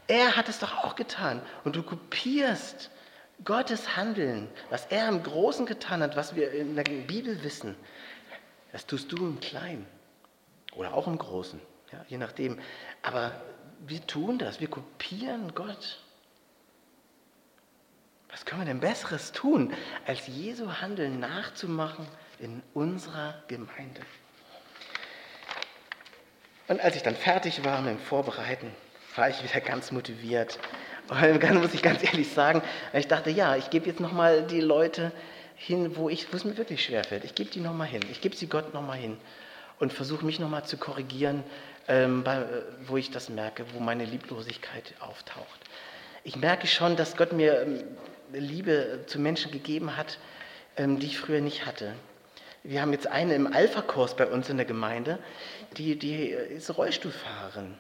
Er 0.08 0.36
hat 0.36 0.50
es 0.50 0.60
doch 0.60 0.84
auch 0.84 0.96
getan. 0.96 1.42
Und 1.64 1.76
du 1.76 1.84
kopierst 1.84 2.90
Gottes 3.44 3.96
Handeln, 3.96 4.50
was 4.70 4.86
er 4.88 5.08
im 5.10 5.24
Großen 5.24 5.66
getan 5.66 6.02
hat, 6.02 6.16
was 6.16 6.36
wir 6.36 6.52
in 6.52 6.76
der 6.76 6.84
Bibel 6.84 7.44
wissen. 7.44 7.76
Das 8.72 8.86
tust 8.86 9.12
du 9.12 9.18
im 9.18 9.40
Kleinen 9.40 9.86
oder 10.76 10.94
auch 10.94 11.08
im 11.08 11.18
Großen, 11.18 11.60
ja, 11.92 12.06
je 12.08 12.18
nachdem. 12.18 12.60
Aber 13.02 13.32
wir 13.80 14.06
tun 14.06 14.38
das, 14.38 14.60
wir 14.60 14.70
kopieren 14.70 15.54
Gott. 15.56 16.00
Was 18.30 18.46
können 18.46 18.62
wir 18.62 18.66
denn 18.66 18.82
Besseres 18.82 19.32
tun, 19.32 19.74
als 20.06 20.28
Jesu 20.28 20.70
Handeln 20.82 21.20
nachzumachen 21.20 22.08
in 22.40 22.62
unserer 22.74 23.36
Gemeinde? 23.48 24.02
Und 26.68 26.82
als 26.82 26.96
ich 26.96 27.04
dann 27.04 27.16
fertig 27.16 27.64
war 27.64 27.82
mit 27.82 27.92
dem 27.92 28.00
Vorbereiten, 28.00 28.72
war 29.16 29.30
ich 29.30 29.42
wieder 29.44 29.62
ganz 29.62 29.92
motiviert. 29.92 30.60
Und 31.10 31.42
dann 31.42 31.62
muss 31.62 31.74
ich 31.74 31.82
ganz 31.82 32.04
ehrlich 32.04 32.32
sagen, 32.32 32.62
ich 32.94 33.08
dachte, 33.08 33.30
ja, 33.30 33.56
ich 33.56 33.70
gebe 33.70 33.88
jetzt 33.88 34.00
nochmal 34.00 34.44
die 34.44 34.62
Leute 34.62 35.12
hin, 35.56 35.96
wo, 35.96 36.10
ich, 36.10 36.32
wo 36.32 36.38
es 36.38 36.46
mir 36.46 36.58
wirklich 36.58 36.84
schwerfällt. 36.84 37.24
Ich 37.24 37.34
gebe 37.34 37.50
die 37.50 37.60
nochmal 37.60 37.88
hin. 37.88 38.02
Ich 38.12 38.22
gebe 38.22 38.36
sie 38.36 38.48
Gott 38.48 38.74
nochmal 38.74 38.98
hin 38.98 39.18
und 39.80 39.94
versuche 39.94 40.26
mich 40.26 40.40
nochmal 40.40 40.66
zu 40.66 40.78
korrigieren, 40.78 41.44
ähm, 41.88 42.24
bei, 42.24 42.46
wo 42.86 42.98
ich 42.98 43.12
das 43.12 43.30
merke, 43.30 43.66
wo 43.74 43.80
meine 43.80 44.06
Lieblosigkeit 44.06 44.94
auftaucht. 45.00 45.62
Ich 46.24 46.36
merke 46.36 46.68
schon, 46.68 46.96
dass 46.96 47.16
Gott 47.16 47.32
mir 47.32 47.62
ähm, 47.62 47.84
Liebe 48.34 49.04
zu 49.08 49.20
Menschen 49.20 49.52
gegeben 49.52 49.96
hat, 49.96 50.20
ähm, 50.76 51.00
die 51.00 51.08
ich 51.08 51.18
früher 51.18 51.42
nicht 51.42 51.66
hatte. 51.66 51.94
Wir 52.68 52.82
haben 52.82 52.92
jetzt 52.92 53.08
eine 53.08 53.34
im 53.34 53.48
Alpha-Kurs 53.48 54.18
bei 54.18 54.28
uns 54.28 54.50
in 54.50 54.58
der 54.58 54.66
Gemeinde, 54.66 55.20
die, 55.78 55.98
die 55.98 56.28
ist 56.28 56.78
Rollstuhlfahrerin. 56.78 57.76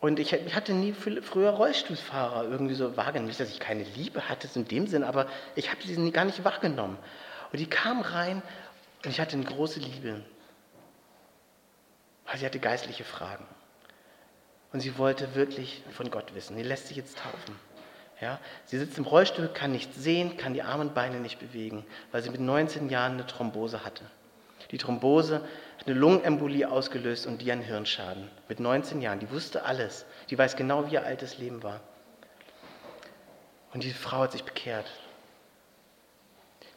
Und 0.00 0.18
ich, 0.18 0.32
ich 0.32 0.54
hatte 0.54 0.72
nie 0.72 0.94
früher 0.94 1.50
Rollstuhlfahrer 1.50 2.44
irgendwie 2.44 2.74
so 2.74 2.96
wahrgenommen. 2.96 3.28
Nicht, 3.28 3.38
dass 3.38 3.50
ich 3.50 3.60
keine 3.60 3.82
Liebe 3.82 4.30
hatte 4.30 4.48
in 4.54 4.66
dem 4.66 4.86
Sinn, 4.86 5.04
aber 5.04 5.26
ich 5.56 5.70
habe 5.70 5.82
sie 5.82 6.10
gar 6.10 6.24
nicht 6.24 6.42
wahrgenommen. 6.42 6.96
Und 7.52 7.58
die 7.58 7.66
kam 7.66 8.00
rein 8.00 8.40
und 9.04 9.10
ich 9.10 9.20
hatte 9.20 9.36
eine 9.36 9.44
große 9.44 9.80
Liebe. 9.80 10.24
Weil 12.24 12.38
sie 12.38 12.46
hatte 12.46 12.60
geistliche 12.60 13.04
Fragen. 13.04 13.46
Und 14.72 14.80
sie 14.80 14.96
wollte 14.96 15.34
wirklich 15.34 15.82
von 15.90 16.10
Gott 16.10 16.34
wissen. 16.34 16.56
Sie 16.56 16.62
lässt 16.62 16.86
sich 16.86 16.96
jetzt 16.96 17.18
taufen. 17.18 17.56
Ja? 18.20 18.38
Sie 18.66 18.78
sitzt 18.78 18.98
im 18.98 19.04
Rollstuhl, 19.04 19.48
kann 19.48 19.72
nichts 19.72 19.96
sehen, 19.96 20.36
kann 20.36 20.54
die 20.54 20.62
Arme 20.62 20.84
und 20.84 20.94
Beine 20.94 21.20
nicht 21.20 21.38
bewegen, 21.38 21.84
weil 22.12 22.22
sie 22.22 22.30
mit 22.30 22.40
19 22.40 22.88
Jahren 22.88 23.12
eine 23.12 23.26
Thrombose 23.26 23.84
hatte. 23.84 24.04
Die 24.70 24.78
Thrombose 24.78 25.42
hat 25.78 25.86
eine 25.86 25.98
Lungenembolie 25.98 26.70
ausgelöst 26.70 27.26
und 27.26 27.42
die 27.42 27.50
einen 27.50 27.62
Hirnschaden. 27.62 28.28
Mit 28.48 28.60
19 28.60 29.00
Jahren. 29.00 29.18
Die 29.18 29.30
wusste 29.30 29.64
alles. 29.64 30.04
Die 30.28 30.38
weiß 30.38 30.54
genau, 30.56 30.86
wie 30.86 30.94
ihr 30.94 31.04
altes 31.04 31.38
Leben 31.38 31.62
war. 31.62 31.80
Und 33.72 33.82
diese 33.82 33.96
Frau 33.96 34.18
hat 34.18 34.32
sich 34.32 34.44
bekehrt. 34.44 34.86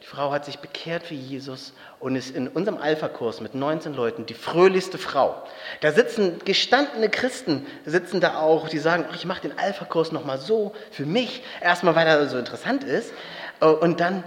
Die 0.04 0.10
Frau 0.10 0.32
hat 0.32 0.44
sich 0.44 0.58
bekehrt 0.58 1.06
für 1.06 1.14
Jesus 1.14 1.72
und 1.98 2.14
ist 2.14 2.36
in 2.36 2.46
unserem 2.46 2.76
Alpha-Kurs 2.76 3.40
mit 3.40 3.54
19 3.54 3.94
Leuten 3.94 4.26
die 4.26 4.34
fröhlichste 4.34 4.98
Frau. 4.98 5.42
Da 5.80 5.92
sitzen 5.92 6.40
gestandene 6.44 7.08
Christen, 7.08 7.66
sitzen 7.86 8.20
da 8.20 8.36
auch, 8.36 8.68
die 8.68 8.80
sagen, 8.80 9.06
ich 9.14 9.24
mache 9.24 9.40
den 9.40 9.58
Alpha-Kurs 9.58 10.12
nochmal 10.12 10.36
so 10.36 10.74
für 10.90 11.06
mich, 11.06 11.42
erstmal 11.62 11.94
weil 11.94 12.06
er 12.06 12.28
so 12.28 12.36
interessant 12.36 12.84
ist. 12.84 13.14
Und 13.60 13.98
dann 14.00 14.24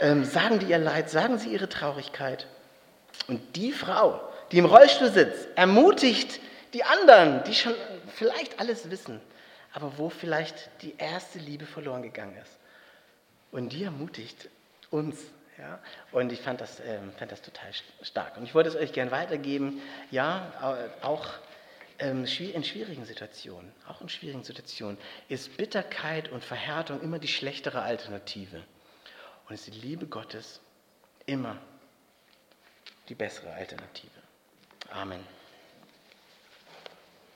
ähm, 0.00 0.24
sagen 0.24 0.58
die 0.58 0.66
ihr 0.66 0.78
Leid, 0.78 1.10
sagen 1.10 1.38
sie 1.38 1.50
ihre 1.50 1.68
Traurigkeit. 1.68 2.48
Und 3.28 3.54
die 3.54 3.70
Frau, 3.70 4.20
die 4.50 4.58
im 4.58 4.64
Rollstuhl 4.64 5.12
sitzt, 5.12 5.46
ermutigt 5.54 6.40
die 6.72 6.82
anderen, 6.82 7.44
die 7.44 7.54
schon 7.54 7.74
vielleicht 8.16 8.58
alles 8.58 8.90
wissen, 8.90 9.20
aber 9.72 9.92
wo 9.96 10.10
vielleicht 10.10 10.70
die 10.82 10.96
erste 10.98 11.38
Liebe 11.38 11.66
verloren 11.66 12.02
gegangen 12.02 12.36
ist. 12.42 12.58
Und 13.52 13.72
die 13.72 13.84
ermutigt 13.84 14.48
uns. 14.94 15.16
Ja? 15.58 15.80
Und 16.12 16.32
ich 16.32 16.40
fand 16.40 16.60
das, 16.60 16.80
äh, 16.80 16.98
fand 17.18 17.32
das 17.32 17.42
total 17.42 17.70
stark. 18.02 18.36
Und 18.36 18.44
ich 18.44 18.54
wollte 18.54 18.68
es 18.70 18.76
euch 18.76 18.92
gerne 18.92 19.10
weitergeben. 19.10 19.80
Ja, 20.10 20.86
auch 21.02 21.26
ähm, 21.98 22.24
in 22.24 22.64
schwierigen 22.64 23.04
Situationen, 23.04 23.72
auch 23.88 24.00
in 24.00 24.08
schwierigen 24.08 24.44
Situationen, 24.44 24.98
ist 25.28 25.56
Bitterkeit 25.56 26.30
und 26.30 26.44
Verhärtung 26.44 27.00
immer 27.02 27.18
die 27.18 27.28
schlechtere 27.28 27.82
Alternative. 27.82 28.62
Und 29.48 29.54
ist 29.54 29.66
die 29.66 29.72
Liebe 29.72 30.06
Gottes 30.06 30.60
immer 31.26 31.58
die 33.08 33.14
bessere 33.14 33.52
Alternative. 33.52 34.10
Amen. 34.90 35.33